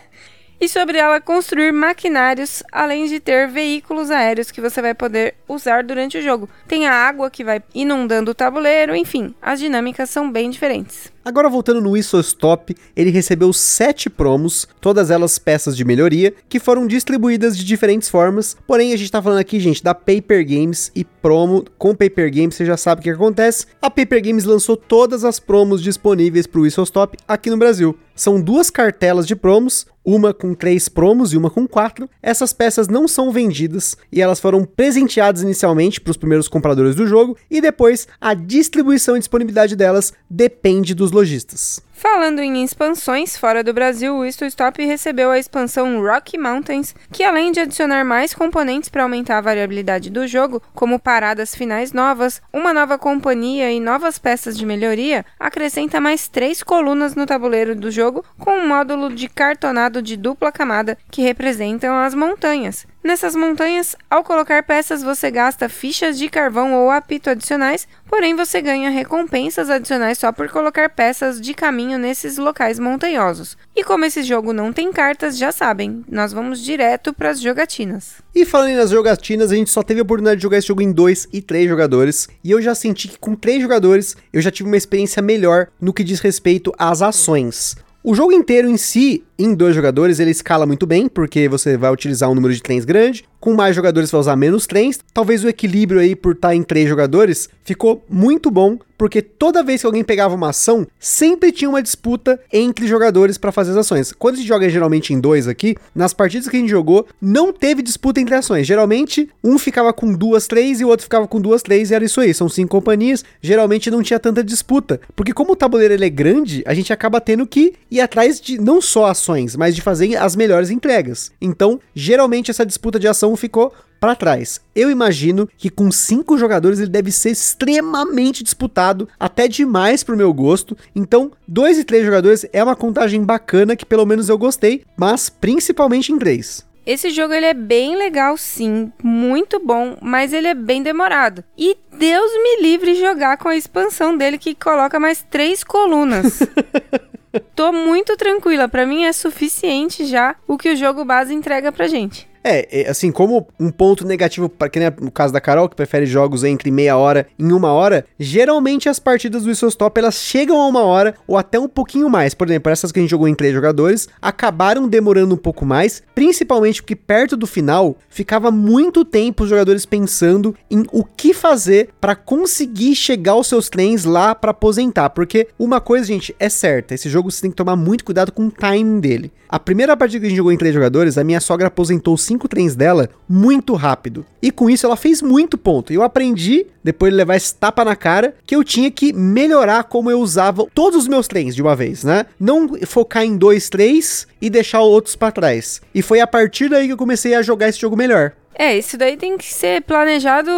e 0.60 0.68
sobre 0.68 0.98
ela 0.98 1.20
construir 1.20 1.72
maquinários, 1.72 2.62
além 2.72 3.06
de 3.06 3.20
ter 3.20 3.48
veículos 3.48 4.10
aéreos 4.10 4.50
que 4.50 4.60
você 4.60 4.82
vai 4.82 4.94
poder 4.94 5.34
usar 5.48 5.84
durante 5.84 6.18
o 6.18 6.22
jogo. 6.22 6.48
Tem 6.66 6.86
a 6.86 6.92
água 6.92 7.30
que 7.30 7.44
vai 7.44 7.62
inundando 7.74 8.30
o 8.30 8.34
tabuleiro, 8.34 8.94
enfim, 8.94 9.34
as 9.40 9.60
dinâmicas 9.60 10.10
são 10.10 10.30
bem 10.30 10.50
diferentes. 10.50 11.12
Agora 11.24 11.48
voltando 11.48 11.80
no 11.80 11.96
Stop, 11.96 12.74
ele 12.96 13.10
recebeu 13.10 13.52
sete 13.52 14.08
promos, 14.08 14.66
todas 14.80 15.10
elas 15.10 15.38
peças 15.38 15.76
de 15.76 15.84
melhoria, 15.84 16.32
que 16.48 16.58
foram 16.58 16.86
distribuídas 16.86 17.56
de 17.56 17.64
diferentes 17.64 18.08
formas. 18.08 18.56
Porém, 18.66 18.92
a 18.92 18.96
gente 18.96 19.10
tá 19.10 19.20
falando 19.20 19.38
aqui, 19.38 19.60
gente, 19.60 19.82
da 19.82 19.94
Paper 19.94 20.46
Games 20.46 20.90
e 20.94 21.04
promo 21.04 21.64
com 21.76 21.94
Paper 21.94 22.32
Games, 22.32 22.54
você 22.54 22.64
já 22.64 22.76
sabe 22.76 23.00
o 23.00 23.02
que 23.04 23.10
acontece. 23.10 23.66
A 23.82 23.90
Paper 23.90 24.22
Games 24.24 24.44
lançou 24.44 24.76
todas 24.76 25.24
as 25.24 25.38
promos 25.38 25.82
disponíveis 25.82 26.46
para 26.46 26.60
o 26.60 26.66
Stop 26.66 27.16
aqui 27.26 27.50
no 27.50 27.56
Brasil. 27.58 27.98
São 28.14 28.40
duas 28.40 28.68
cartelas 28.68 29.28
de 29.28 29.36
promos, 29.36 29.86
uma 30.04 30.34
com 30.34 30.54
três 30.54 30.88
promos 30.88 31.32
e 31.32 31.36
uma 31.36 31.50
com 31.50 31.68
quatro. 31.68 32.08
Essas 32.20 32.52
peças 32.52 32.88
não 32.88 33.06
são 33.06 33.30
vendidas 33.30 33.96
e 34.10 34.20
elas 34.20 34.40
foram 34.40 34.64
presenteadas 34.64 35.42
inicialmente 35.42 36.00
para 36.00 36.10
os 36.10 36.16
primeiros 36.16 36.48
compradores 36.48 36.96
do 36.96 37.06
jogo 37.06 37.36
e 37.50 37.60
depois 37.60 38.08
a 38.20 38.34
distribuição 38.34 39.16
e 39.16 39.20
disponibilidade 39.20 39.76
delas 39.76 40.12
depende 40.28 40.94
dos 40.94 41.12
lojistas. 41.18 41.82
Falando 41.92 42.40
em 42.40 42.62
expansões 42.62 43.36
fora 43.36 43.64
do 43.64 43.72
Brasil, 43.72 44.16
o 44.16 44.24
Stop 44.24 44.80
recebeu 44.84 45.32
a 45.32 45.38
expansão 45.38 46.00
Rocky 46.00 46.38
Mountains, 46.38 46.94
que 47.10 47.24
além 47.24 47.50
de 47.50 47.58
adicionar 47.58 48.04
mais 48.04 48.32
componentes 48.32 48.88
para 48.88 49.02
aumentar 49.02 49.38
a 49.38 49.40
variabilidade 49.40 50.08
do 50.08 50.24
jogo, 50.24 50.62
como 50.76 51.00
paradas 51.00 51.56
finais 51.56 51.92
novas, 51.92 52.40
uma 52.52 52.72
nova 52.72 52.96
companhia 52.96 53.72
e 53.72 53.80
novas 53.80 54.16
peças 54.16 54.56
de 54.56 54.64
melhoria, 54.64 55.26
acrescenta 55.40 56.00
mais 56.00 56.28
três 56.28 56.62
colunas 56.62 57.16
no 57.16 57.26
tabuleiro 57.26 57.74
do 57.74 57.90
jogo 57.90 58.24
com 58.38 58.52
um 58.52 58.68
módulo 58.68 59.12
de 59.12 59.28
cartonado 59.28 60.00
de 60.00 60.16
dupla 60.16 60.52
camada 60.52 60.96
que 61.10 61.22
representam 61.22 61.98
as 61.98 62.14
montanhas, 62.14 62.86
Nessas 63.08 63.34
montanhas, 63.34 63.96
ao 64.10 64.22
colocar 64.22 64.62
peças, 64.62 65.02
você 65.02 65.30
gasta 65.30 65.66
fichas 65.66 66.18
de 66.18 66.28
carvão 66.28 66.74
ou 66.74 66.90
apito 66.90 67.30
adicionais, 67.30 67.88
porém 68.06 68.36
você 68.36 68.60
ganha 68.60 68.90
recompensas 68.90 69.70
adicionais 69.70 70.18
só 70.18 70.30
por 70.30 70.50
colocar 70.50 70.90
peças 70.90 71.40
de 71.40 71.54
caminho 71.54 71.98
nesses 71.98 72.36
locais 72.36 72.78
montanhosos. 72.78 73.56
E 73.74 73.82
como 73.82 74.04
esse 74.04 74.22
jogo 74.22 74.52
não 74.52 74.74
tem 74.74 74.92
cartas, 74.92 75.38
já 75.38 75.50
sabem, 75.50 76.04
nós 76.06 76.34
vamos 76.34 76.62
direto 76.62 77.14
para 77.14 77.30
as 77.30 77.40
jogatinas. 77.40 78.16
E 78.34 78.44
falando 78.44 78.76
nas 78.76 78.90
jogatinas, 78.90 79.50
a 79.52 79.54
gente 79.54 79.70
só 79.70 79.82
teve 79.82 80.00
a 80.00 80.02
oportunidade 80.02 80.36
de 80.36 80.42
jogar 80.42 80.58
esse 80.58 80.68
jogo 80.68 80.82
em 80.82 80.92
dois 80.92 81.26
e 81.32 81.40
três 81.40 81.66
jogadores, 81.66 82.28
e 82.44 82.50
eu 82.50 82.60
já 82.60 82.74
senti 82.74 83.08
que 83.08 83.18
com 83.18 83.34
três 83.34 83.62
jogadores 83.62 84.18
eu 84.30 84.42
já 84.42 84.50
tive 84.50 84.68
uma 84.68 84.76
experiência 84.76 85.22
melhor 85.22 85.68
no 85.80 85.94
que 85.94 86.04
diz 86.04 86.20
respeito 86.20 86.74
às 86.78 87.00
ações. 87.00 87.74
O 88.04 88.14
jogo 88.14 88.32
inteiro 88.32 88.68
em 88.68 88.76
si, 88.76 89.24
em 89.38 89.54
dois 89.54 89.74
jogadores, 89.74 90.18
ele 90.18 90.32
escala 90.32 90.66
muito 90.66 90.86
bem, 90.86 91.08
porque 91.08 91.48
você 91.48 91.76
vai 91.76 91.92
utilizar 91.92 92.28
um 92.28 92.34
número 92.34 92.52
de 92.52 92.60
trens 92.60 92.84
grande, 92.84 93.24
com 93.40 93.54
mais 93.54 93.74
jogadores 93.74 94.10
vai 94.10 94.20
usar 94.20 94.36
menos 94.36 94.66
trens. 94.66 94.98
Talvez 95.14 95.44
o 95.44 95.48
equilíbrio 95.48 96.00
aí 96.00 96.16
por 96.16 96.32
estar 96.32 96.54
em 96.54 96.62
três 96.62 96.88
jogadores 96.88 97.48
ficou 97.64 98.04
muito 98.08 98.50
bom, 98.50 98.78
porque 98.96 99.22
toda 99.22 99.62
vez 99.62 99.80
que 99.80 99.86
alguém 99.86 100.02
pegava 100.02 100.34
uma 100.34 100.48
ação, 100.48 100.84
sempre 100.98 101.52
tinha 101.52 101.70
uma 101.70 101.82
disputa 101.82 102.40
entre 102.52 102.88
jogadores 102.88 103.38
para 103.38 103.52
fazer 103.52 103.70
as 103.70 103.76
ações. 103.76 104.12
Quando 104.12 104.34
a 104.34 104.38
gente 104.38 104.48
joga 104.48 104.68
geralmente 104.68 105.14
em 105.14 105.20
dois 105.20 105.46
aqui, 105.46 105.76
nas 105.94 106.12
partidas 106.12 106.48
que 106.48 106.56
a 106.56 106.60
gente 106.60 106.68
jogou, 106.68 107.06
não 107.20 107.52
teve 107.52 107.80
disputa 107.80 108.20
entre 108.20 108.34
ações. 108.34 108.66
Geralmente, 108.66 109.30
um 109.44 109.56
ficava 109.56 109.92
com 109.92 110.12
duas, 110.12 110.48
três 110.48 110.80
e 110.80 110.84
o 110.84 110.88
outro 110.88 111.04
ficava 111.04 111.28
com 111.28 111.40
duas, 111.40 111.62
três 111.62 111.90
e 111.90 111.94
era 111.94 112.04
isso 112.04 112.20
aí. 112.20 112.34
São 112.34 112.48
cinco 112.48 112.70
companhias. 112.70 113.24
Geralmente 113.40 113.90
não 113.90 114.02
tinha 114.02 114.18
tanta 114.18 114.42
disputa, 114.42 115.00
porque 115.14 115.32
como 115.32 115.52
o 115.52 115.56
tabuleiro 115.56 115.94
ele 115.94 116.04
é 116.04 116.10
grande, 116.10 116.64
a 116.66 116.74
gente 116.74 116.92
acaba 116.92 117.20
tendo 117.20 117.46
que 117.46 117.74
ir 117.90 118.00
atrás 118.00 118.40
de 118.40 118.58
não 118.58 118.82
só 118.82 119.06
ações, 119.06 119.27
mas 119.56 119.74
de 119.74 119.82
fazer 119.82 120.16
as 120.16 120.36
melhores 120.36 120.70
entregas. 120.70 121.30
Então, 121.40 121.80
geralmente 121.94 122.50
essa 122.50 122.64
disputa 122.66 122.98
de 122.98 123.08
ação 123.08 123.36
ficou 123.36 123.72
para 124.00 124.14
trás. 124.14 124.60
Eu 124.74 124.90
imagino 124.90 125.48
que 125.56 125.70
com 125.70 125.90
cinco 125.90 126.38
jogadores 126.38 126.78
ele 126.78 126.90
deve 126.90 127.10
ser 127.10 127.30
extremamente 127.30 128.44
disputado, 128.44 129.08
até 129.18 129.48
demais 129.48 130.02
pro 130.02 130.16
meu 130.16 130.32
gosto. 130.32 130.76
Então, 130.94 131.32
dois 131.46 131.78
e 131.78 131.84
três 131.84 132.04
jogadores 132.04 132.46
é 132.52 132.62
uma 132.62 132.76
contagem 132.76 133.22
bacana 133.24 133.76
que 133.76 133.86
pelo 133.86 134.06
menos 134.06 134.28
eu 134.28 134.38
gostei, 134.38 134.84
mas 134.96 135.28
principalmente 135.28 136.12
em 136.12 136.18
três. 136.18 136.66
Esse 136.86 137.10
jogo 137.10 137.34
ele 137.34 137.44
é 137.44 137.52
bem 137.52 137.96
legal, 137.96 138.38
sim, 138.38 138.90
muito 139.02 139.60
bom, 139.60 139.98
mas 140.00 140.32
ele 140.32 140.48
é 140.48 140.54
bem 140.54 140.82
demorado. 140.82 141.44
E 141.56 141.76
Deus 141.92 142.32
me 142.32 142.62
livre 142.62 142.94
jogar 142.94 143.36
com 143.36 143.48
a 143.48 143.56
expansão 143.56 144.16
dele 144.16 144.38
que 144.38 144.54
coloca 144.54 144.98
mais 144.98 145.22
três 145.28 145.62
colunas. 145.62 146.38
Tô 147.54 147.72
muito 147.72 148.16
tranquila, 148.16 148.68
para 148.68 148.86
mim 148.86 149.04
é 149.04 149.12
suficiente 149.12 150.06
já 150.06 150.34
o 150.46 150.56
que 150.56 150.70
o 150.70 150.76
jogo 150.76 151.04
base 151.04 151.34
entrega 151.34 151.70
pra 151.70 151.86
gente. 151.86 152.28
É, 152.42 152.82
é, 152.82 152.88
assim, 152.88 153.10
como 153.10 153.46
um 153.58 153.70
ponto 153.70 154.06
negativo, 154.06 154.48
para 154.48 154.68
que 154.68 154.78
nem 154.78 154.90
no 155.00 155.10
caso 155.10 155.32
da 155.32 155.40
Carol, 155.40 155.68
que 155.68 155.76
prefere 155.76 156.06
jogos 156.06 156.44
entre 156.44 156.70
meia 156.70 156.96
hora 156.96 157.26
e 157.38 157.44
uma 157.44 157.72
hora, 157.72 158.04
geralmente 158.18 158.88
as 158.88 158.98
partidas 158.98 159.42
do 159.42 159.50
Isostop 159.50 159.98
elas 159.98 160.16
chegam 160.16 160.60
a 160.60 160.66
uma 160.66 160.82
hora 160.82 161.14
ou 161.26 161.36
até 161.36 161.58
um 161.58 161.68
pouquinho 161.68 162.08
mais. 162.08 162.34
Por 162.34 162.48
exemplo, 162.48 162.70
essas 162.70 162.92
que 162.92 162.98
a 162.98 163.02
gente 163.02 163.10
jogou 163.10 163.28
em 163.28 163.34
três 163.34 163.52
jogadores 163.52 164.08
acabaram 164.20 164.88
demorando 164.88 165.34
um 165.34 165.38
pouco 165.38 165.64
mais, 165.64 166.02
principalmente 166.14 166.82
porque 166.82 166.96
perto 166.96 167.36
do 167.36 167.46
final 167.46 167.96
ficava 168.08 168.50
muito 168.50 169.04
tempo 169.04 169.44
os 169.44 169.50
jogadores 169.50 169.84
pensando 169.84 170.54
em 170.70 170.84
o 170.92 171.04
que 171.04 171.34
fazer 171.34 171.90
para 172.00 172.14
conseguir 172.14 172.94
chegar 172.94 173.32
aos 173.32 173.46
seus 173.46 173.68
trens 173.68 174.04
lá 174.04 174.34
para 174.34 174.50
aposentar. 174.52 175.10
Porque 175.10 175.48
uma 175.58 175.80
coisa, 175.80 176.06
gente, 176.06 176.34
é 176.38 176.48
certa: 176.48 176.94
esse 176.94 177.08
jogo 177.08 177.30
você 177.30 177.42
tem 177.42 177.50
que 177.50 177.56
tomar 177.56 177.76
muito 177.76 178.04
cuidado 178.04 178.32
com 178.32 178.46
o 178.46 178.50
timing 178.50 179.00
dele. 179.00 179.32
A 179.48 179.58
primeira 179.58 179.96
partida 179.96 180.20
que 180.20 180.26
a 180.26 180.28
gente 180.28 180.36
jogou 180.36 180.52
em 180.52 180.58
três 180.58 180.74
jogadores, 180.74 181.16
a 181.16 181.24
minha 181.24 181.40
sogra 181.40 181.68
aposentou 181.68 182.18
cinco 182.28 182.46
trens 182.46 182.76
dela 182.76 183.10
muito 183.28 183.74
rápido. 183.74 184.24
E 184.40 184.50
com 184.50 184.70
isso 184.70 184.86
ela 184.86 184.96
fez 184.96 185.20
muito 185.20 185.58
ponto. 185.58 185.92
Eu 185.92 186.02
aprendi, 186.02 186.66
depois 186.84 187.12
de 187.12 187.16
levar 187.16 187.36
esse 187.36 187.54
tapa 187.54 187.84
na 187.84 187.96
cara, 187.96 188.34
que 188.46 188.54
eu 188.54 188.62
tinha 188.62 188.90
que 188.90 189.12
melhorar 189.12 189.84
como 189.84 190.10
eu 190.10 190.20
usava 190.20 190.66
todos 190.74 191.02
os 191.02 191.08
meus 191.08 191.26
trens 191.26 191.54
de 191.54 191.62
uma 191.62 191.74
vez, 191.74 192.04
né? 192.04 192.26
Não 192.38 192.76
focar 192.86 193.24
em 193.24 193.36
dois, 193.36 193.68
três 193.68 194.26
e 194.40 194.48
deixar 194.48 194.80
outros 194.80 195.16
para 195.16 195.32
trás. 195.32 195.80
E 195.94 196.02
foi 196.02 196.20
a 196.20 196.26
partir 196.26 196.68
daí 196.68 196.86
que 196.86 196.92
eu 196.92 196.96
comecei 196.96 197.34
a 197.34 197.42
jogar 197.42 197.68
esse 197.68 197.80
jogo 197.80 197.96
melhor. 197.96 198.32
É, 198.58 198.76
isso 198.76 198.98
daí 198.98 199.16
tem 199.16 199.38
que 199.38 199.54
ser 199.54 199.82
planejado 199.82 200.50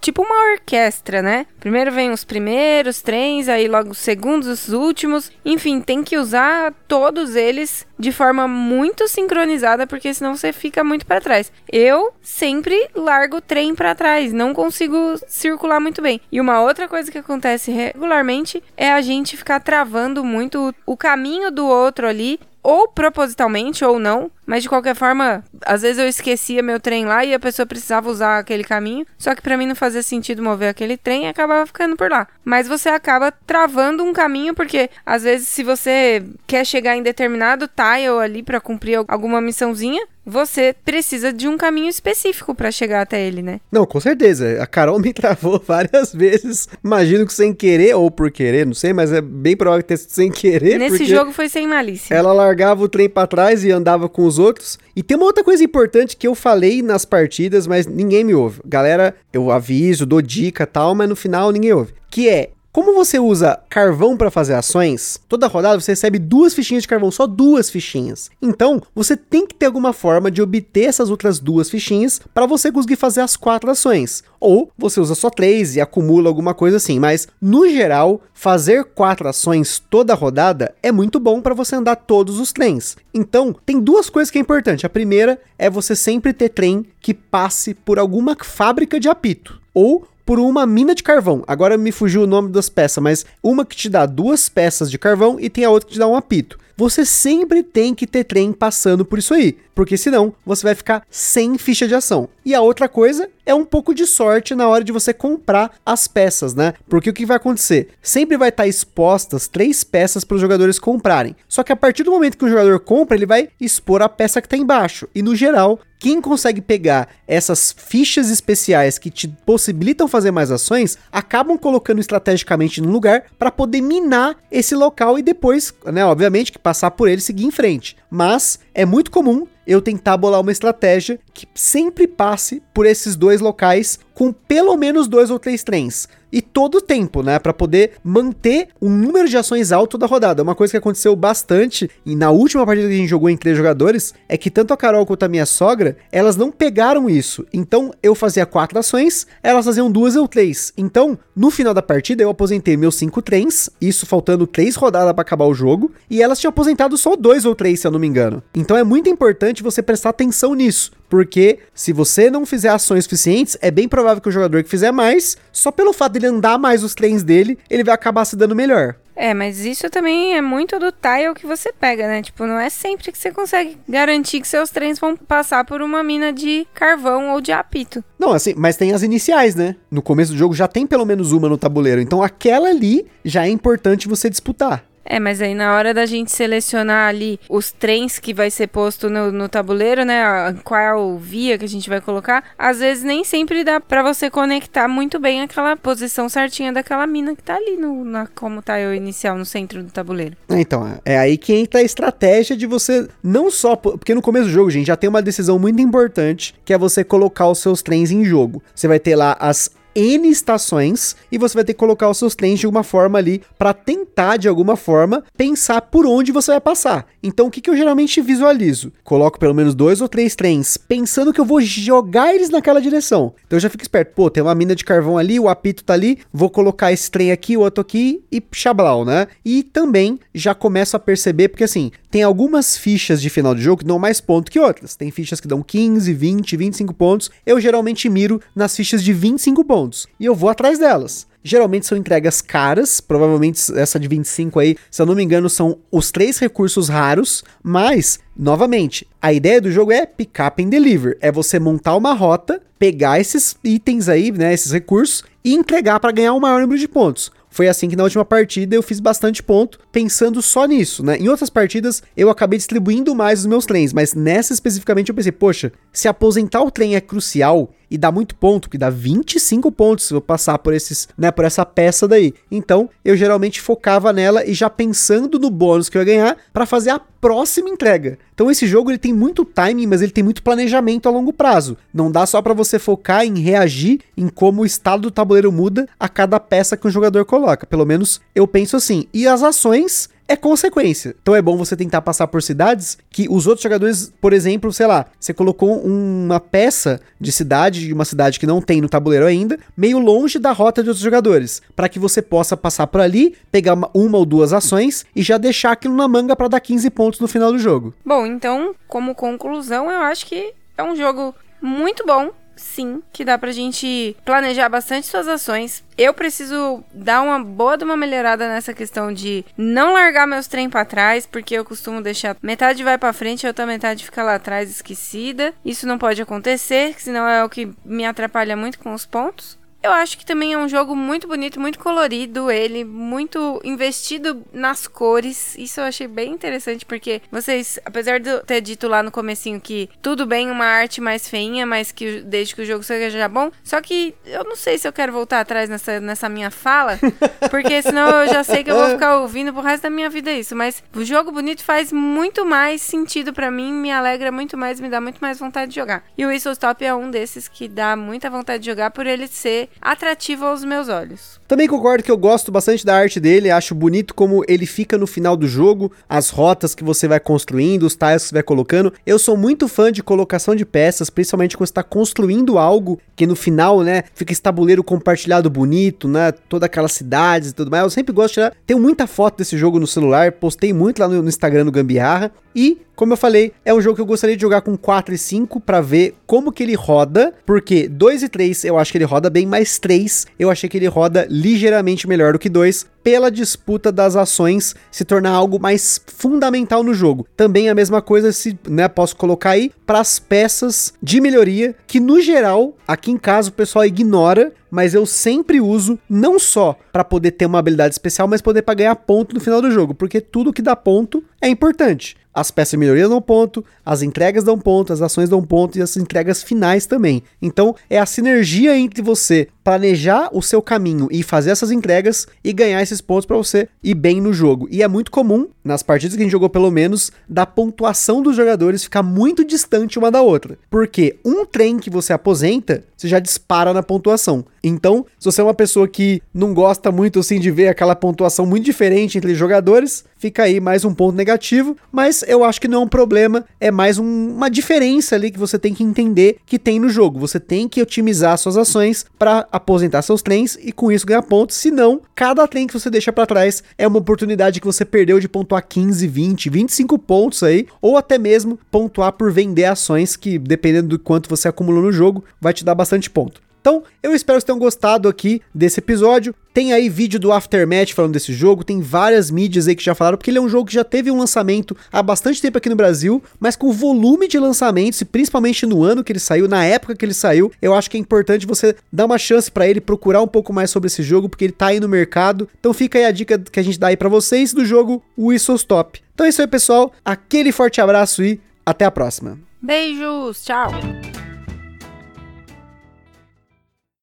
tipo 0.00 0.22
uma 0.22 0.52
orquestra, 0.52 1.20
né? 1.20 1.46
Primeiro 1.60 1.92
vem 1.92 2.10
os 2.10 2.24
primeiros 2.24 3.02
trens, 3.02 3.50
aí 3.50 3.68
logo 3.68 3.90
os 3.90 3.98
segundos, 3.98 4.48
os 4.48 4.72
últimos. 4.72 5.30
Enfim, 5.44 5.82
tem 5.82 6.02
que 6.02 6.16
usar 6.16 6.72
todos 6.88 7.36
eles 7.36 7.86
de 7.98 8.10
forma 8.10 8.48
muito 8.48 9.06
sincronizada, 9.06 9.86
porque 9.86 10.14
senão 10.14 10.34
você 10.34 10.54
fica 10.54 10.82
muito 10.82 11.04
para 11.04 11.20
trás. 11.20 11.52
Eu 11.70 12.14
sempre 12.22 12.88
largo 12.94 13.36
o 13.36 13.42
trem 13.42 13.74
para 13.74 13.94
trás, 13.94 14.32
não 14.32 14.54
consigo 14.54 14.96
circular 15.28 15.80
muito 15.80 16.00
bem. 16.00 16.22
E 16.32 16.40
uma 16.40 16.62
outra 16.62 16.88
coisa 16.88 17.12
que 17.12 17.18
acontece 17.18 17.70
regularmente 17.70 18.62
é 18.74 18.90
a 18.90 19.02
gente 19.02 19.36
ficar 19.36 19.60
travando 19.60 20.24
muito 20.24 20.74
o 20.86 20.96
caminho 20.96 21.50
do 21.50 21.66
outro 21.66 22.08
ali 22.08 22.40
ou 22.64 22.88
propositalmente 22.88 23.84
ou 23.84 23.98
não, 23.98 24.30
mas 24.46 24.62
de 24.62 24.68
qualquer 24.68 24.94
forma, 24.94 25.44
às 25.64 25.82
vezes 25.82 25.98
eu 25.98 26.08
esquecia 26.08 26.62
meu 26.62 26.78
trem 26.78 27.04
lá 27.04 27.24
e 27.24 27.34
a 27.34 27.38
pessoa 27.38 27.66
precisava 27.66 28.10
usar 28.10 28.38
aquele 28.38 28.64
caminho, 28.64 29.06
só 29.18 29.34
que 29.34 29.42
para 29.42 29.56
mim 29.56 29.66
não 29.66 29.74
fazia 29.74 30.02
sentido 30.02 30.42
mover 30.42 30.68
aquele 30.68 30.96
trem 30.96 31.24
e 31.24 31.28
acabava 31.28 31.66
ficando 31.66 31.96
por 31.96 32.10
lá. 32.10 32.26
Mas 32.44 32.68
você 32.68 32.88
acaba 32.88 33.32
travando 33.46 34.02
um 34.02 34.12
caminho 34.12 34.54
porque 34.54 34.90
às 35.04 35.22
vezes 35.22 35.48
se 35.48 35.62
você 35.62 36.22
quer 36.46 36.64
chegar 36.64 36.96
em 36.96 37.02
determinado 37.02 37.68
tile 37.68 38.18
ali 38.22 38.42
para 38.42 38.60
cumprir 38.60 39.04
alguma 39.08 39.40
missãozinha, 39.40 40.06
você 40.26 40.74
precisa 40.84 41.32
de 41.32 41.46
um 41.46 41.58
caminho 41.58 41.88
específico 41.88 42.54
para 42.54 42.70
chegar 42.70 43.02
até 43.02 43.20
ele, 43.20 43.42
né? 43.42 43.60
Não, 43.70 43.84
com 43.84 44.00
certeza. 44.00 44.62
A 44.62 44.66
Carol 44.66 44.98
me 45.00 45.12
travou 45.12 45.62
várias 45.64 46.14
vezes. 46.14 46.68
Imagino 46.82 47.26
que 47.26 47.34
sem 47.34 47.52
querer 47.52 47.94
ou 47.94 48.10
por 48.10 48.30
querer, 48.30 48.64
não 48.64 48.74
sei, 48.74 48.92
mas 48.92 49.12
é 49.12 49.20
bem 49.20 49.56
provável 49.56 49.82
que 49.82 49.88
tenha 49.88 49.98
sido 49.98 50.12
sem 50.12 50.30
querer. 50.30 50.78
Nesse 50.78 51.04
jogo 51.04 51.32
foi 51.32 51.48
sem 51.48 51.66
malícia. 51.66 52.14
Ela 52.14 52.32
largava 52.32 52.82
o 52.82 52.88
trem 52.88 53.08
para 53.08 53.26
trás 53.26 53.64
e 53.64 53.70
andava 53.70 54.08
com 54.08 54.24
os 54.24 54.33
outros. 54.38 54.78
E 54.94 55.02
tem 55.02 55.16
uma 55.16 55.26
outra 55.26 55.44
coisa 55.44 55.62
importante 55.62 56.16
que 56.16 56.26
eu 56.26 56.34
falei 56.34 56.82
nas 56.82 57.04
partidas, 57.04 57.66
mas 57.66 57.86
ninguém 57.86 58.24
me 58.24 58.34
ouve. 58.34 58.60
Galera, 58.64 59.14
eu 59.32 59.50
aviso, 59.50 60.06
dou 60.06 60.22
dica 60.22 60.66
tal, 60.66 60.94
mas 60.94 61.08
no 61.08 61.16
final 61.16 61.50
ninguém 61.50 61.72
ouve. 61.72 61.92
Que 62.10 62.28
é 62.28 62.50
como 62.74 62.92
você 62.92 63.20
usa 63.20 63.60
carvão 63.70 64.16
para 64.16 64.32
fazer 64.32 64.54
ações, 64.54 65.20
toda 65.28 65.46
rodada 65.46 65.80
você 65.80 65.92
recebe 65.92 66.18
duas 66.18 66.52
fichinhas 66.52 66.82
de 66.82 66.88
carvão, 66.88 67.08
só 67.08 67.24
duas 67.24 67.70
fichinhas. 67.70 68.32
Então, 68.42 68.82
você 68.92 69.16
tem 69.16 69.46
que 69.46 69.54
ter 69.54 69.66
alguma 69.66 69.92
forma 69.92 70.28
de 70.28 70.42
obter 70.42 70.86
essas 70.86 71.08
outras 71.08 71.38
duas 71.38 71.70
fichinhas 71.70 72.20
para 72.34 72.46
você 72.46 72.72
conseguir 72.72 72.96
fazer 72.96 73.20
as 73.20 73.36
quatro 73.36 73.70
ações. 73.70 74.24
Ou 74.40 74.72
você 74.76 74.98
usa 74.98 75.14
só 75.14 75.30
três 75.30 75.76
e 75.76 75.80
acumula 75.80 76.28
alguma 76.28 76.52
coisa 76.52 76.78
assim, 76.78 76.98
mas 76.98 77.28
no 77.40 77.68
geral, 77.68 78.20
fazer 78.34 78.84
quatro 78.86 79.28
ações 79.28 79.78
toda 79.78 80.12
rodada 80.12 80.74
é 80.82 80.90
muito 80.90 81.20
bom 81.20 81.40
para 81.40 81.54
você 81.54 81.76
andar 81.76 81.94
todos 81.94 82.40
os 82.40 82.52
trens. 82.52 82.96
Então, 83.14 83.54
tem 83.64 83.78
duas 83.78 84.10
coisas 84.10 84.32
que 84.32 84.38
é 84.38 84.40
importante. 84.40 84.84
A 84.84 84.90
primeira 84.90 85.40
é 85.56 85.70
você 85.70 85.94
sempre 85.94 86.32
ter 86.32 86.48
trem 86.48 86.84
que 87.00 87.14
passe 87.14 87.72
por 87.72 88.00
alguma 88.00 88.36
fábrica 88.42 88.98
de 88.98 89.08
apito 89.08 89.62
ou 89.72 90.06
por 90.24 90.38
uma 90.38 90.66
mina 90.66 90.94
de 90.94 91.02
carvão. 91.02 91.42
Agora 91.46 91.76
me 91.76 91.92
fugiu 91.92 92.22
o 92.22 92.26
nome 92.26 92.50
das 92.50 92.68
peças, 92.68 93.02
mas 93.02 93.26
uma 93.42 93.64
que 93.64 93.76
te 93.76 93.88
dá 93.88 94.06
duas 94.06 94.48
peças 94.48 94.90
de 94.90 94.98
carvão 94.98 95.38
e 95.38 95.50
tem 95.50 95.64
a 95.64 95.70
outra 95.70 95.88
que 95.88 95.94
te 95.94 95.98
dá 95.98 96.06
um 96.06 96.16
apito. 96.16 96.58
Você 96.76 97.04
sempre 97.04 97.62
tem 97.62 97.94
que 97.94 98.04
ter 98.04 98.24
trem 98.24 98.52
passando 98.52 99.04
por 99.04 99.16
isso 99.16 99.32
aí, 99.32 99.56
porque 99.76 99.96
senão 99.96 100.34
você 100.44 100.64
vai 100.64 100.74
ficar 100.74 101.06
sem 101.08 101.56
ficha 101.56 101.86
de 101.86 101.94
ação. 101.94 102.28
E 102.44 102.52
a 102.52 102.60
outra 102.60 102.88
coisa 102.88 103.30
é 103.46 103.54
um 103.54 103.64
pouco 103.64 103.94
de 103.94 104.04
sorte 104.04 104.56
na 104.56 104.66
hora 104.66 104.82
de 104.82 104.90
você 104.90 105.14
comprar 105.14 105.70
as 105.86 106.08
peças, 106.08 106.52
né? 106.52 106.74
Porque 106.88 107.08
o 107.08 107.12
que 107.12 107.24
vai 107.24 107.36
acontecer? 107.36 107.90
Sempre 108.02 108.36
vai 108.36 108.48
estar 108.48 108.66
expostas 108.66 109.46
três 109.46 109.84
peças 109.84 110.24
para 110.24 110.34
os 110.34 110.40
jogadores 110.40 110.80
comprarem. 110.80 111.36
Só 111.48 111.62
que 111.62 111.72
a 111.72 111.76
partir 111.76 112.02
do 112.02 112.10
momento 112.10 112.36
que 112.36 112.44
o 112.44 112.50
jogador 112.50 112.80
compra, 112.80 113.16
ele 113.16 113.26
vai 113.26 113.50
expor 113.60 114.02
a 114.02 114.08
peça 114.08 114.40
que 114.40 114.46
está 114.46 114.56
embaixo. 114.56 115.06
E 115.14 115.22
no 115.22 115.36
geral, 115.36 115.78
quem 116.04 116.20
consegue 116.20 116.60
pegar 116.60 117.08
essas 117.26 117.74
fichas 117.74 118.28
especiais 118.28 118.98
que 118.98 119.08
te 119.08 119.26
possibilitam 119.26 120.06
fazer 120.06 120.30
mais 120.30 120.50
ações, 120.50 120.98
acabam 121.10 121.56
colocando 121.56 121.98
estrategicamente 121.98 122.78
no 122.82 122.90
lugar 122.90 123.24
para 123.38 123.50
poder 123.50 123.80
minar 123.80 124.36
esse 124.52 124.74
local 124.74 125.18
e 125.18 125.22
depois, 125.22 125.72
né, 125.86 126.04
obviamente, 126.04 126.52
que 126.52 126.58
passar 126.58 126.90
por 126.90 127.08
ele 127.08 127.20
e 127.20 127.24
seguir 127.24 127.46
em 127.46 127.50
frente. 127.50 127.96
Mas 128.10 128.58
é 128.74 128.84
muito 128.84 129.10
comum 129.10 129.46
eu 129.66 129.80
tentar 129.80 130.16
bolar 130.16 130.40
uma 130.40 130.52
estratégia 130.52 131.18
que 131.32 131.48
sempre 131.54 132.06
passe 132.06 132.62
por 132.72 132.86
esses 132.86 133.16
dois 133.16 133.40
locais 133.40 133.98
com 134.12 134.32
pelo 134.32 134.76
menos 134.76 135.08
dois 135.08 135.30
ou 135.30 135.38
três 135.38 135.64
trens. 135.64 136.08
E 136.30 136.42
todo 136.42 136.78
o 136.78 136.80
tempo, 136.80 137.22
né? 137.22 137.38
Para 137.38 137.52
poder 137.52 137.92
manter 138.02 138.68
um 138.82 138.90
número 138.90 139.28
de 139.28 139.36
ações 139.36 139.70
alto 139.70 139.96
da 139.96 140.04
rodada. 140.06 140.42
Uma 140.42 140.54
coisa 140.54 140.72
que 140.72 140.76
aconteceu 140.76 141.14
bastante, 141.14 141.88
e 142.04 142.16
na 142.16 142.32
última 142.32 142.66
partida 142.66 142.88
que 142.88 142.94
a 142.94 142.96
gente 142.96 143.08
jogou 143.08 143.30
em 143.30 143.36
três 143.36 143.56
jogadores, 143.56 144.12
é 144.28 144.36
que 144.36 144.50
tanto 144.50 144.74
a 144.74 144.76
Carol 144.76 145.06
quanto 145.06 145.22
a 145.22 145.28
minha 145.28 145.46
sogra, 145.46 145.96
elas 146.10 146.36
não 146.36 146.50
pegaram 146.50 147.08
isso. 147.08 147.46
Então 147.52 147.92
eu 148.02 148.16
fazia 148.16 148.44
quatro 148.44 148.76
ações, 148.76 149.28
elas 149.44 149.64
faziam 149.64 149.88
duas 149.88 150.16
ou 150.16 150.26
três. 150.26 150.72
Então, 150.76 151.16
no 151.36 151.52
final 151.52 151.72
da 151.72 151.82
partida, 151.82 152.24
eu 152.24 152.30
aposentei 152.30 152.76
meus 152.76 152.96
cinco 152.96 153.22
trens, 153.22 153.70
isso 153.80 154.04
faltando 154.04 154.44
três 154.44 154.74
rodadas 154.74 155.12
para 155.12 155.22
acabar 155.22 155.46
o 155.46 155.54
jogo, 155.54 155.92
e 156.10 156.20
elas 156.20 156.40
tinham 156.40 156.50
aposentado 156.50 156.96
só 156.96 157.14
dois 157.14 157.44
ou 157.44 157.54
três, 157.54 157.78
se 157.78 157.86
eu 157.86 157.92
não 157.92 158.00
me 158.00 158.08
engano. 158.08 158.42
Então 158.64 158.78
é 158.78 158.82
muito 158.82 159.10
importante 159.10 159.62
você 159.62 159.82
prestar 159.82 160.08
atenção 160.08 160.54
nisso 160.54 160.90
porque 161.14 161.60
se 161.72 161.92
você 161.92 162.28
não 162.28 162.44
fizer 162.44 162.70
ações 162.70 163.04
suficientes, 163.04 163.56
é 163.60 163.70
bem 163.70 163.86
provável 163.86 164.20
que 164.20 164.28
o 164.28 164.32
jogador 164.32 164.64
que 164.64 164.68
fizer 164.68 164.90
mais, 164.90 165.36
só 165.52 165.70
pelo 165.70 165.92
fato 165.92 166.14
dele 166.14 166.26
andar 166.26 166.58
mais 166.58 166.82
os 166.82 166.92
trens 166.92 167.22
dele, 167.22 167.56
ele 167.70 167.84
vai 167.84 167.94
acabar 167.94 168.24
se 168.24 168.34
dando 168.34 168.56
melhor. 168.56 168.96
É, 169.14 169.32
mas 169.32 169.64
isso 169.64 169.88
também 169.88 170.36
é 170.36 170.40
muito 170.40 170.76
do 170.76 170.90
tile 170.90 171.34
que 171.36 171.46
você 171.46 171.72
pega, 171.72 172.08
né? 172.08 172.20
Tipo, 172.20 172.46
não 172.46 172.58
é 172.58 172.68
sempre 172.68 173.12
que 173.12 173.18
você 173.18 173.30
consegue 173.30 173.78
garantir 173.88 174.40
que 174.40 174.48
seus 174.48 174.70
trens 174.70 174.98
vão 174.98 175.16
passar 175.16 175.64
por 175.64 175.80
uma 175.82 176.02
mina 176.02 176.32
de 176.32 176.66
carvão 176.74 177.30
ou 177.30 177.40
de 177.40 177.52
apito. 177.52 178.02
Não, 178.18 178.32
assim, 178.32 178.54
mas 178.56 178.76
tem 178.76 178.92
as 178.92 179.04
iniciais, 179.04 179.54
né? 179.54 179.76
No 179.88 180.02
começo 180.02 180.32
do 180.32 180.38
jogo 180.38 180.52
já 180.52 180.66
tem 180.66 180.84
pelo 180.84 181.06
menos 181.06 181.30
uma 181.30 181.48
no 181.48 181.56
tabuleiro. 181.56 182.00
Então 182.00 182.24
aquela 182.24 182.70
ali 182.70 183.06
já 183.24 183.46
é 183.46 183.50
importante 183.50 184.08
você 184.08 184.28
disputar. 184.28 184.84
É, 185.04 185.20
mas 185.20 185.40
aí 185.42 185.54
na 185.54 185.76
hora 185.76 185.92
da 185.92 186.06
gente 186.06 186.30
selecionar 186.30 187.08
ali 187.08 187.38
os 187.48 187.70
trens 187.70 188.18
que 188.18 188.32
vai 188.32 188.50
ser 188.50 188.68
posto 188.68 189.10
no, 189.10 189.30
no 189.30 189.48
tabuleiro, 189.48 190.04
né? 190.04 190.22
Qual 190.64 191.18
via 191.18 191.58
que 191.58 191.64
a 191.64 191.68
gente 191.68 191.88
vai 191.88 192.00
colocar, 192.00 192.44
às 192.58 192.78
vezes 192.78 193.04
nem 193.04 193.24
sempre 193.24 193.62
dá 193.64 193.80
para 193.80 194.02
você 194.02 194.30
conectar 194.30 194.88
muito 194.88 195.18
bem 195.18 195.42
aquela 195.42 195.76
posição 195.76 196.28
certinha 196.28 196.72
daquela 196.72 197.06
mina 197.06 197.34
que 197.36 197.42
tá 197.42 197.56
ali 197.56 197.76
no, 197.76 198.04
na, 198.04 198.26
como 198.26 198.62
tá 198.62 198.74
o 198.74 198.94
inicial 198.94 199.36
no 199.36 199.44
centro 199.44 199.82
do 199.82 199.90
tabuleiro. 199.90 200.36
É, 200.48 200.60
então, 200.60 200.86
é, 200.86 201.14
é 201.14 201.18
aí 201.18 201.36
que 201.36 201.52
entra 201.54 201.80
a 201.80 201.82
estratégia 201.82 202.56
de 202.56 202.66
você 202.66 203.06
não 203.22 203.50
só. 203.50 203.76
Porque 203.76 204.14
no 204.14 204.22
começo 204.22 204.46
do 204.46 204.52
jogo, 204.52 204.70
gente, 204.70 204.86
já 204.86 204.96
tem 204.96 205.08
uma 205.08 205.22
decisão 205.22 205.58
muito 205.58 205.80
importante 205.80 206.54
que 206.64 206.72
é 206.72 206.78
você 206.78 207.04
colocar 207.04 207.48
os 207.48 207.58
seus 207.58 207.82
trens 207.82 208.10
em 208.10 208.24
jogo. 208.24 208.62
Você 208.74 208.88
vai 208.88 208.98
ter 208.98 209.16
lá 209.16 209.36
as 209.38 209.70
N 209.94 210.28
estações 210.28 211.14
e 211.30 211.38
você 211.38 211.54
vai 211.54 211.64
ter 211.64 211.72
que 211.72 211.78
colocar 211.78 212.08
os 212.08 212.18
seus 212.18 212.34
trens 212.34 212.58
de 212.58 212.66
alguma 212.66 212.82
forma 212.82 213.18
ali 213.18 213.42
para 213.58 213.72
tentar 213.72 214.36
de 214.36 214.48
alguma 214.48 214.76
forma 214.76 215.22
pensar 215.36 215.80
por 215.82 216.06
onde 216.06 216.32
você 216.32 216.50
vai 216.52 216.60
passar. 216.60 217.06
Então 217.22 217.46
o 217.46 217.50
que, 217.50 217.60
que 217.60 217.70
eu 217.70 217.76
geralmente 217.76 218.20
visualizo? 218.20 218.92
Coloco 219.02 219.38
pelo 219.38 219.54
menos 219.54 219.74
dois 219.74 220.00
ou 220.00 220.08
três 220.08 220.34
trens 220.34 220.76
pensando 220.76 221.32
que 221.32 221.40
eu 221.40 221.44
vou 221.44 221.60
jogar 221.60 222.34
eles 222.34 222.50
naquela 222.50 222.80
direção. 222.80 223.32
Então 223.46 223.56
eu 223.56 223.60
já 223.60 223.70
fico 223.70 223.82
esperto, 223.82 224.14
pô, 224.14 224.28
tem 224.28 224.42
uma 224.42 224.54
mina 224.54 224.74
de 224.74 224.84
carvão 224.84 225.16
ali, 225.16 225.38
o 225.38 225.48
apito 225.48 225.84
tá 225.84 225.94
ali, 225.94 226.18
vou 226.32 226.50
colocar 226.50 226.92
esse 226.92 227.10
trem 227.10 227.30
aqui, 227.30 227.56
o 227.56 227.60
outro 227.60 227.80
aqui 227.80 228.22
e 228.30 228.42
chablau, 228.52 229.04
né? 229.04 229.28
E 229.44 229.62
também 229.62 230.18
já 230.34 230.54
começo 230.54 230.96
a 230.96 231.00
perceber, 231.00 231.48
porque 231.48 231.64
assim, 231.64 231.90
tem 232.10 232.22
algumas 232.22 232.76
fichas 232.76 233.20
de 233.20 233.30
final 233.30 233.54
de 233.54 233.62
jogo 233.62 233.78
que 233.78 233.86
dão 233.86 233.98
mais 233.98 234.20
ponto 234.20 234.50
que 234.50 234.58
outras. 234.58 234.96
Tem 234.96 235.10
fichas 235.10 235.40
que 235.40 235.48
dão 235.48 235.62
15, 235.62 236.12
20, 236.12 236.56
25 236.56 236.94
pontos. 236.94 237.30
Eu 237.44 237.60
geralmente 237.60 238.08
miro 238.08 238.40
nas 238.54 238.74
fichas 238.76 239.02
de 239.02 239.12
25 239.12 239.64
pontos 239.64 239.83
pontos. 239.84 240.06
E 240.18 240.24
eu 240.24 240.34
vou 240.34 240.48
atrás 240.48 240.78
delas. 240.78 241.26
Geralmente 241.42 241.86
são 241.86 241.98
entregas 241.98 242.40
caras, 242.40 243.00
provavelmente 243.02 243.60
essa 243.78 244.00
de 244.00 244.08
25 244.08 244.58
aí, 244.58 244.76
se 244.90 245.02
eu 245.02 245.04
não 245.04 245.14
me 245.14 245.22
engano, 245.22 245.50
são 245.50 245.78
os 245.92 246.10
três 246.10 246.38
recursos 246.38 246.88
raros, 246.88 247.44
mas, 247.62 248.18
novamente, 248.34 249.06
a 249.20 249.30
ideia 249.30 249.60
do 249.60 249.70
jogo 249.70 249.92
é 249.92 250.06
pick 250.06 250.38
up 250.40 250.64
and 250.64 250.70
deliver, 250.70 251.18
é 251.20 251.30
você 251.30 251.58
montar 251.58 251.96
uma 251.96 252.14
rota, 252.14 252.62
pegar 252.78 253.20
esses 253.20 253.56
itens 253.62 254.08
aí, 254.08 254.32
né, 254.32 254.54
esses 254.54 254.72
recursos, 254.72 255.22
e 255.44 255.52
entregar 255.52 256.00
para 256.00 256.12
ganhar 256.12 256.32
o 256.32 256.40
maior 256.40 256.62
número 256.62 256.80
de 256.80 256.88
pontos. 256.88 257.30
Foi 257.50 257.68
assim 257.68 257.88
que 257.88 257.94
na 257.94 258.02
última 258.02 258.24
partida 258.24 258.74
eu 258.74 258.82
fiz 258.82 258.98
bastante 258.98 259.40
ponto 259.40 259.78
pensando 259.92 260.42
só 260.42 260.64
nisso, 260.64 261.04
né? 261.04 261.16
Em 261.18 261.28
outras 261.28 261.48
partidas 261.48 262.02
eu 262.16 262.28
acabei 262.28 262.56
distribuindo 262.56 263.14
mais 263.14 263.40
os 263.40 263.46
meus 263.46 263.64
trens, 263.64 263.92
mas 263.92 264.12
nessa 264.12 264.52
especificamente 264.52 265.10
eu 265.10 265.14
pensei, 265.14 265.30
poxa, 265.30 265.72
se 265.92 266.08
aposentar 266.08 266.62
o 266.62 266.70
trem 266.70 266.96
é 266.96 267.00
crucial 267.00 267.70
e 267.90 267.98
dá 267.98 268.10
muito 268.10 268.34
ponto, 268.34 268.68
que 268.68 268.78
dá 268.78 268.90
25 268.90 269.70
pontos 269.72 270.06
se 270.06 270.14
eu 270.14 270.20
passar 270.20 270.58
por 270.58 270.72
esses, 270.72 271.08
né, 271.16 271.30
por 271.30 271.44
essa 271.44 271.64
peça 271.64 272.06
daí. 272.06 272.34
Então, 272.50 272.88
eu 273.04 273.16
geralmente 273.16 273.60
focava 273.60 274.12
nela 274.12 274.44
e 274.46 274.54
já 274.54 274.68
pensando 274.68 275.38
no 275.38 275.50
bônus 275.50 275.88
que 275.88 275.96
eu 275.96 276.02
ia 276.02 276.06
ganhar 276.06 276.36
para 276.52 276.66
fazer 276.66 276.90
a 276.90 277.00
próxima 277.24 277.70
entrega. 277.70 278.18
Então 278.34 278.50
esse 278.50 278.66
jogo 278.66 278.90
ele 278.90 278.98
tem 278.98 279.10
muito 279.10 279.46
timing, 279.46 279.86
mas 279.86 280.02
ele 280.02 280.12
tem 280.12 280.22
muito 280.22 280.42
planejamento 280.42 281.08
a 281.08 281.10
longo 281.10 281.32
prazo. 281.32 281.74
Não 281.90 282.10
dá 282.10 282.26
só 282.26 282.42
para 282.42 282.52
você 282.52 282.78
focar 282.78 283.24
em 283.24 283.38
reagir 283.38 284.00
em 284.14 284.28
como 284.28 284.60
o 284.60 284.66
estado 284.66 285.02
do 285.02 285.10
tabuleiro 285.10 285.50
muda 285.50 285.88
a 285.98 286.06
cada 286.06 286.38
peça 286.38 286.76
que 286.76 286.86
o 286.86 286.90
jogador 286.90 287.24
coloca. 287.24 287.66
Pelo 287.66 287.86
menos 287.86 288.20
eu 288.34 288.46
penso 288.46 288.76
assim. 288.76 289.06
E 289.14 289.26
as 289.26 289.42
ações 289.42 290.10
é 290.26 290.36
consequência. 290.36 291.14
Então 291.22 291.34
é 291.34 291.42
bom 291.42 291.56
você 291.56 291.76
tentar 291.76 292.02
passar 292.02 292.26
por 292.26 292.42
cidades 292.42 292.98
que 293.10 293.26
os 293.28 293.46
outros 293.46 293.62
jogadores, 293.62 294.12
por 294.20 294.32
exemplo, 294.32 294.72
sei 294.72 294.86
lá, 294.86 295.06
você 295.18 295.34
colocou 295.34 295.78
uma 295.80 296.40
peça 296.40 297.00
de 297.20 297.30
cidade, 297.30 297.86
de 297.86 297.92
uma 297.92 298.04
cidade 298.04 298.40
que 298.40 298.46
não 298.46 298.60
tem 298.60 298.80
no 298.80 298.88
tabuleiro 298.88 299.26
ainda, 299.26 299.58
meio 299.76 299.98
longe 299.98 300.38
da 300.38 300.52
rota 300.52 300.82
de 300.82 300.88
outros 300.88 301.04
jogadores, 301.04 301.62
para 301.76 301.88
que 301.88 301.98
você 301.98 302.22
possa 302.22 302.56
passar 302.56 302.86
por 302.86 303.00
ali, 303.00 303.34
pegar 303.50 303.74
uma, 303.74 303.90
uma, 303.94 304.18
ou 304.18 304.24
duas 304.24 304.52
ações 304.52 305.04
e 305.14 305.22
já 305.22 305.38
deixar 305.38 305.72
aquilo 305.72 305.96
na 305.96 306.08
manga 306.08 306.34
para 306.34 306.48
dar 306.48 306.60
15 306.60 306.90
pontos 306.90 307.20
no 307.20 307.28
final 307.28 307.52
do 307.52 307.58
jogo. 307.58 307.94
Bom, 308.04 308.26
então, 308.26 308.74
como 308.88 309.14
conclusão, 309.14 309.90
eu 309.90 310.00
acho 310.00 310.26
que 310.26 310.52
é 310.76 310.82
um 310.82 310.96
jogo 310.96 311.34
muito 311.60 312.04
bom 312.06 312.30
sim, 312.56 313.02
que 313.12 313.24
dá 313.24 313.38
pra 313.38 313.52
gente 313.52 314.16
planejar 314.24 314.68
bastante 314.68 315.06
suas 315.06 315.28
ações. 315.28 315.84
Eu 315.96 316.12
preciso 316.12 316.82
dar 316.92 317.22
uma 317.22 317.42
boa 317.42 317.76
de 317.76 317.84
uma 317.84 317.96
melhorada 317.96 318.48
nessa 318.48 318.74
questão 318.74 319.12
de 319.12 319.44
não 319.56 319.92
largar 319.92 320.26
meus 320.26 320.46
trem 320.46 320.68
para 320.68 320.84
trás, 320.84 321.26
porque 321.26 321.54
eu 321.54 321.64
costumo 321.64 322.00
deixar 322.00 322.36
metade 322.42 322.82
vai 322.82 322.98
para 322.98 323.12
frente 323.12 323.44
e 323.44 323.46
outra 323.46 323.66
metade 323.66 324.04
fica 324.04 324.22
lá 324.22 324.34
atrás 324.34 324.70
esquecida. 324.70 325.54
Isso 325.64 325.86
não 325.86 325.98
pode 325.98 326.20
acontecer, 326.20 326.94
senão 326.98 327.28
é 327.28 327.44
o 327.44 327.48
que 327.48 327.70
me 327.84 328.04
atrapalha 328.04 328.56
muito 328.56 328.78
com 328.78 328.92
os 328.92 329.06
pontos. 329.06 329.56
Eu 329.84 329.92
acho 329.92 330.16
que 330.16 330.24
também 330.24 330.54
é 330.54 330.56
um 330.56 330.66
jogo 330.66 330.96
muito 330.96 331.28
bonito, 331.28 331.60
muito 331.60 331.78
colorido, 331.78 332.50
ele 332.50 332.84
muito 332.84 333.60
investido 333.62 334.42
nas 334.50 334.86
cores. 334.86 335.54
Isso 335.58 335.78
eu 335.78 335.84
achei 335.84 336.08
bem 336.08 336.32
interessante 336.32 336.86
porque 336.86 337.20
vocês, 337.30 337.78
apesar 337.84 338.18
de 338.18 338.30
eu 338.30 338.42
ter 338.42 338.62
dito 338.62 338.88
lá 338.88 339.02
no 339.02 339.10
comecinho 339.10 339.60
que 339.60 339.90
tudo 340.00 340.24
bem 340.24 340.50
uma 340.50 340.64
arte 340.64 341.02
mais 341.02 341.28
feinha, 341.28 341.66
mas 341.66 341.92
que 341.92 342.22
desde 342.22 342.54
que 342.54 342.62
o 342.62 342.64
jogo 342.64 342.82
seja 342.82 343.28
bom, 343.28 343.50
só 343.62 343.78
que 343.82 344.14
eu 344.24 344.42
não 344.44 344.56
sei 344.56 344.78
se 344.78 344.88
eu 344.88 344.92
quero 344.92 345.12
voltar 345.12 345.40
atrás 345.40 345.68
nessa, 345.68 346.00
nessa 346.00 346.30
minha 346.30 346.50
fala, 346.50 346.98
porque 347.50 347.82
senão 347.82 348.08
eu 348.22 348.28
já 348.28 348.42
sei 348.42 348.64
que 348.64 348.70
eu 348.70 348.76
vou 348.76 348.88
ficar 348.88 349.18
ouvindo 349.18 349.52
pro 349.52 349.60
resto 349.60 349.82
da 349.82 349.90
minha 349.90 350.08
vida 350.08 350.32
isso, 350.32 350.56
mas 350.56 350.82
o 350.94 351.04
jogo 351.04 351.30
bonito 351.30 351.62
faz 351.62 351.92
muito 351.92 352.42
mais 352.46 352.80
sentido 352.80 353.34
para 353.34 353.50
mim, 353.50 353.70
me 353.70 353.92
alegra 353.92 354.32
muito 354.32 354.56
mais, 354.56 354.80
me 354.80 354.88
dá 354.88 354.98
muito 354.98 355.18
mais 355.20 355.38
vontade 355.38 355.72
de 355.72 355.74
jogar. 355.78 356.04
E 356.16 356.24
o 356.24 356.30
Whistle 356.30 356.52
Stop 356.52 356.82
é 356.82 356.94
um 356.94 357.10
desses 357.10 357.48
que 357.48 357.68
dá 357.68 357.94
muita 357.94 358.30
vontade 358.30 358.62
de 358.62 358.70
jogar 358.70 358.90
por 358.90 359.06
ele 359.06 359.28
ser 359.28 359.68
atrativo 359.80 360.44
aos 360.44 360.64
meus 360.64 360.88
olhos. 360.88 361.40
Também 361.46 361.68
concordo 361.68 362.02
que 362.02 362.10
eu 362.10 362.16
gosto 362.16 362.50
bastante 362.50 362.86
da 362.86 362.96
arte 362.96 363.20
dele, 363.20 363.50
acho 363.50 363.74
bonito 363.74 364.14
como 364.14 364.42
ele 364.48 364.66
fica 364.66 364.96
no 364.96 365.06
final 365.06 365.36
do 365.36 365.46
jogo, 365.46 365.92
as 366.08 366.30
rotas 366.30 366.74
que 366.74 366.82
você 366.82 367.06
vai 367.06 367.20
construindo, 367.20 367.82
os 367.82 367.94
tiles 367.94 368.22
que 368.22 368.28
você 368.28 368.34
vai 368.34 368.42
colocando. 368.42 368.92
Eu 369.06 369.18
sou 369.18 369.36
muito 369.36 369.68
fã 369.68 369.92
de 369.92 370.02
colocação 370.02 370.54
de 370.54 370.64
peças, 370.64 371.10
principalmente 371.10 371.56
quando 371.56 371.68
está 371.68 371.82
construindo 371.82 372.58
algo 372.58 372.98
que 373.14 373.26
no 373.26 373.36
final, 373.36 373.82
né, 373.82 374.04
fica 374.14 374.32
esse 374.32 374.40
tabuleiro 374.40 374.82
compartilhado 374.82 375.50
bonito, 375.50 376.08
né, 376.08 376.32
toda 376.32 376.66
aquelas 376.66 376.92
cidades 376.92 377.50
e 377.50 377.54
tudo 377.54 377.70
mais. 377.70 377.84
Eu 377.84 377.90
sempre 377.90 378.14
gosto 378.14 378.28
de 378.28 378.34
tirar, 378.34 378.52
tenho 378.66 378.80
muita 378.80 379.06
foto 379.06 379.38
desse 379.38 379.58
jogo 379.58 379.78
no 379.78 379.86
celular, 379.86 380.32
postei 380.32 380.72
muito 380.72 380.98
lá 381.00 381.08
no, 381.08 381.22
no 381.22 381.28
Instagram 381.28 381.66
do 381.66 381.72
Gambiarra 381.72 382.32
e 382.54 382.80
como 382.94 383.12
eu 383.12 383.16
falei, 383.16 383.52
é 383.64 383.74
um 383.74 383.80
jogo 383.80 383.96
que 383.96 384.00
eu 384.00 384.06
gostaria 384.06 384.36
de 384.36 384.42
jogar 384.42 384.60
com 384.60 384.76
4 384.76 385.14
e 385.14 385.18
5 385.18 385.60
para 385.60 385.80
ver 385.80 386.14
como 386.26 386.52
que 386.52 386.62
ele 386.62 386.74
roda, 386.74 387.34
porque 387.44 387.88
2 387.88 388.22
e 388.22 388.28
3 388.28 388.64
eu 388.64 388.78
acho 388.78 388.92
que 388.92 388.98
ele 388.98 389.04
roda 389.04 389.28
bem, 389.28 389.46
mas 389.46 389.78
3 389.80 390.26
eu 390.38 390.48
achei 390.48 390.68
que 390.68 390.76
ele 390.76 390.86
roda 390.86 391.26
ligeiramente 391.28 392.06
melhor 392.06 392.34
do 392.34 392.38
que 392.38 392.48
2, 392.48 392.86
pela 393.02 393.30
disputa 393.30 393.90
das 393.90 394.14
ações 394.16 394.76
se 394.90 395.04
tornar 395.04 395.30
algo 395.30 395.60
mais 395.60 396.00
fundamental 396.06 396.82
no 396.84 396.94
jogo. 396.94 397.26
Também 397.36 397.68
a 397.68 397.74
mesma 397.74 398.00
coisa 398.00 398.32
se, 398.32 398.56
né, 398.68 398.86
posso 398.86 399.16
colocar 399.16 399.50
aí 399.50 399.72
para 399.84 399.98
as 399.98 400.18
peças 400.20 400.94
de 401.02 401.20
melhoria 401.20 401.74
que 401.86 401.98
no 401.98 402.20
geral, 402.20 402.76
aqui 402.86 403.10
em 403.10 403.18
casa 403.18 403.50
o 403.50 403.52
pessoal 403.52 403.84
ignora, 403.84 404.52
mas 404.70 404.94
eu 404.94 405.04
sempre 405.04 405.60
uso 405.60 405.98
não 406.08 406.38
só 406.38 406.76
para 406.92 407.04
poder 407.04 407.32
ter 407.32 407.46
uma 407.46 407.58
habilidade 407.58 407.94
especial, 407.94 408.26
mas 408.26 408.40
poder 408.40 408.62
para 408.62 408.74
ganhar 408.74 408.96
ponto 408.96 409.34
no 409.34 409.40
final 409.40 409.60
do 409.60 409.70
jogo, 409.70 409.94
porque 409.94 410.20
tudo 410.20 410.52
que 410.52 410.62
dá 410.62 410.74
ponto 410.74 411.22
é 411.40 411.48
importante. 411.48 412.16
As 412.34 412.50
peças 412.50 412.72
de 412.72 412.76
melhoria 412.78 413.08
dão 413.08 413.22
ponto, 413.22 413.64
as 413.86 414.02
entregas 414.02 414.42
dão 414.42 414.58
ponto, 414.58 414.92
as 414.92 415.00
ações 415.00 415.28
dão 415.28 415.42
ponto 415.42 415.78
e 415.78 415.82
as 415.82 415.96
entregas 415.96 416.42
finais 416.42 416.84
também. 416.84 417.22
Então 417.40 417.76
é 417.88 417.98
a 417.98 418.06
sinergia 418.06 418.76
entre 418.76 419.00
você 419.00 419.48
planejar 419.62 420.28
o 420.32 420.42
seu 420.42 420.60
caminho 420.60 421.08
e 421.10 421.22
fazer 421.22 421.50
essas 421.50 421.70
entregas 421.70 422.26
e 422.42 422.52
ganhar 422.52 422.82
esses 422.82 423.00
pontos 423.00 423.24
para 423.24 423.36
você 423.36 423.68
ir 423.82 423.94
bem 423.94 424.20
no 424.20 424.32
jogo. 424.32 424.68
E 424.70 424.82
é 424.82 424.88
muito 424.88 425.10
comum, 425.10 425.48
nas 425.64 425.82
partidas 425.82 426.16
que 426.16 426.22
a 426.22 426.24
gente 426.24 426.32
jogou 426.32 426.50
pelo 426.50 426.70
menos, 426.70 427.12
da 427.28 427.46
pontuação 427.46 428.20
dos 428.20 428.36
jogadores 428.36 428.82
ficar 428.82 429.02
muito 429.02 429.44
distante 429.44 429.98
uma 429.98 430.10
da 430.10 430.20
outra. 430.20 430.58
Porque 430.68 431.16
um 431.24 431.46
trem 431.46 431.78
que 431.78 431.88
você 431.88 432.12
aposenta, 432.12 432.82
você 432.96 433.08
já 433.08 433.20
dispara 433.20 433.72
na 433.72 433.82
pontuação. 433.82 434.44
Então, 434.66 435.04
se 435.18 435.26
você 435.26 435.42
é 435.42 435.44
uma 435.44 435.52
pessoa 435.52 435.86
que 435.86 436.22
não 436.32 436.54
gosta 436.54 436.90
muito 436.90 437.20
assim 437.20 437.38
de 437.38 437.50
ver 437.50 437.68
aquela 437.68 437.94
pontuação 437.94 438.46
muito 438.46 438.64
diferente 438.64 439.18
entre 439.18 439.34
jogadores, 439.34 440.04
fica 440.16 440.44
aí 440.44 440.58
mais 440.58 440.86
um 440.86 440.94
ponto 440.94 441.14
negativo, 441.14 441.76
mas 441.92 442.24
eu 442.26 442.42
acho 442.42 442.58
que 442.58 442.66
não 442.66 442.80
é 442.80 442.84
um 442.84 442.88
problema, 442.88 443.44
é 443.60 443.70
mais 443.70 443.98
um, 443.98 444.30
uma 444.30 444.48
diferença 444.48 445.14
ali 445.14 445.30
que 445.30 445.38
você 445.38 445.58
tem 445.58 445.74
que 445.74 445.84
entender 445.84 446.38
que 446.46 446.58
tem 446.58 446.80
no 446.80 446.88
jogo. 446.88 447.18
Você 447.18 447.38
tem 447.38 447.68
que 447.68 447.82
otimizar 447.82 448.38
suas 448.38 448.56
ações 448.56 449.04
para 449.18 449.46
aposentar 449.52 450.00
seus 450.00 450.22
trens 450.22 450.56
e 450.62 450.72
com 450.72 450.90
isso 450.90 451.06
ganhar 451.06 451.22
pontos. 451.22 451.56
Senão, 451.56 452.00
cada 452.14 452.48
trem 452.48 452.66
que 452.66 452.72
você 452.72 452.88
deixa 452.88 453.12
para 453.12 453.26
trás 453.26 453.62
é 453.76 453.86
uma 453.86 453.98
oportunidade 453.98 454.60
que 454.60 454.66
você 454.66 454.84
perdeu 454.84 455.20
de 455.20 455.28
pontuar 455.28 455.66
15, 455.68 456.06
20, 456.06 456.48
25 456.48 456.98
pontos 456.98 457.42
aí, 457.42 457.66
ou 457.82 457.98
até 457.98 458.16
mesmo 458.16 458.58
pontuar 458.70 459.12
por 459.12 459.30
vender 459.30 459.66
ações 459.66 460.16
que, 460.16 460.38
dependendo 460.38 460.88
do 460.88 460.98
quanto 460.98 461.28
você 461.28 461.48
acumulou 461.48 461.82
no 461.82 461.92
jogo, 461.92 462.24
vai 462.40 462.54
te 462.54 462.64
dar 462.64 462.74
bastante 462.74 463.10
ponto. 463.10 463.44
Então, 463.64 463.82
eu 464.02 464.14
espero 464.14 464.36
que 464.36 464.42
vocês 464.42 464.44
tenham 464.44 464.58
gostado 464.58 465.08
aqui 465.08 465.40
desse 465.54 465.80
episódio. 465.80 466.34
Tem 466.52 466.74
aí 466.74 466.90
vídeo 466.90 467.18
do 467.18 467.32
Aftermath 467.32 467.92
falando 467.94 468.12
desse 468.12 468.30
jogo, 468.34 468.62
tem 468.62 468.82
várias 468.82 469.30
mídias 469.30 469.66
aí 469.66 469.74
que 469.74 469.82
já 469.82 469.94
falaram, 469.94 470.18
porque 470.18 470.30
ele 470.30 470.36
é 470.36 470.40
um 470.42 470.50
jogo 470.50 470.68
que 470.68 470.74
já 470.74 470.84
teve 470.84 471.10
um 471.10 471.16
lançamento 471.16 471.74
há 471.90 472.02
bastante 472.02 472.42
tempo 472.42 472.58
aqui 472.58 472.68
no 472.68 472.76
Brasil, 472.76 473.22
mas 473.40 473.56
com 473.56 473.72
volume 473.72 474.28
de 474.28 474.38
lançamentos, 474.38 475.00
e 475.00 475.06
principalmente 475.06 475.64
no 475.64 475.82
ano 475.82 476.04
que 476.04 476.12
ele 476.12 476.20
saiu, 476.20 476.46
na 476.46 476.62
época 476.62 476.94
que 476.94 477.06
ele 477.06 477.14
saiu, 477.14 477.50
eu 477.62 477.72
acho 477.72 477.90
que 477.90 477.96
é 477.96 478.00
importante 478.00 478.46
você 478.46 478.76
dar 478.92 479.06
uma 479.06 479.16
chance 479.16 479.50
para 479.50 479.66
ele, 479.66 479.80
procurar 479.80 480.20
um 480.20 480.28
pouco 480.28 480.52
mais 480.52 480.70
sobre 480.70 480.88
esse 480.88 481.02
jogo, 481.02 481.26
porque 481.26 481.46
ele 481.46 481.52
tá 481.54 481.68
aí 481.68 481.80
no 481.80 481.88
mercado. 481.88 482.46
Então 482.60 482.74
fica 482.74 482.98
aí 482.98 483.06
a 483.06 483.10
dica 483.10 483.38
que 483.38 483.58
a 483.58 483.64
gente 483.64 483.80
dá 483.80 483.86
aí 483.86 483.96
para 483.96 484.10
vocês 484.10 484.52
do 484.52 484.62
jogo 484.62 485.02
Whistles 485.16 485.64
Top. 485.64 486.02
Então 486.12 486.26
é 486.26 486.28
isso 486.28 486.42
aí, 486.42 486.46
pessoal. 486.46 486.92
Aquele 487.02 487.50
forte 487.50 487.80
abraço 487.80 488.22
e 488.22 488.38
até 488.66 488.84
a 488.84 488.90
próxima. 488.90 489.38
Beijos, 489.62 490.44
tchau! 490.44 491.23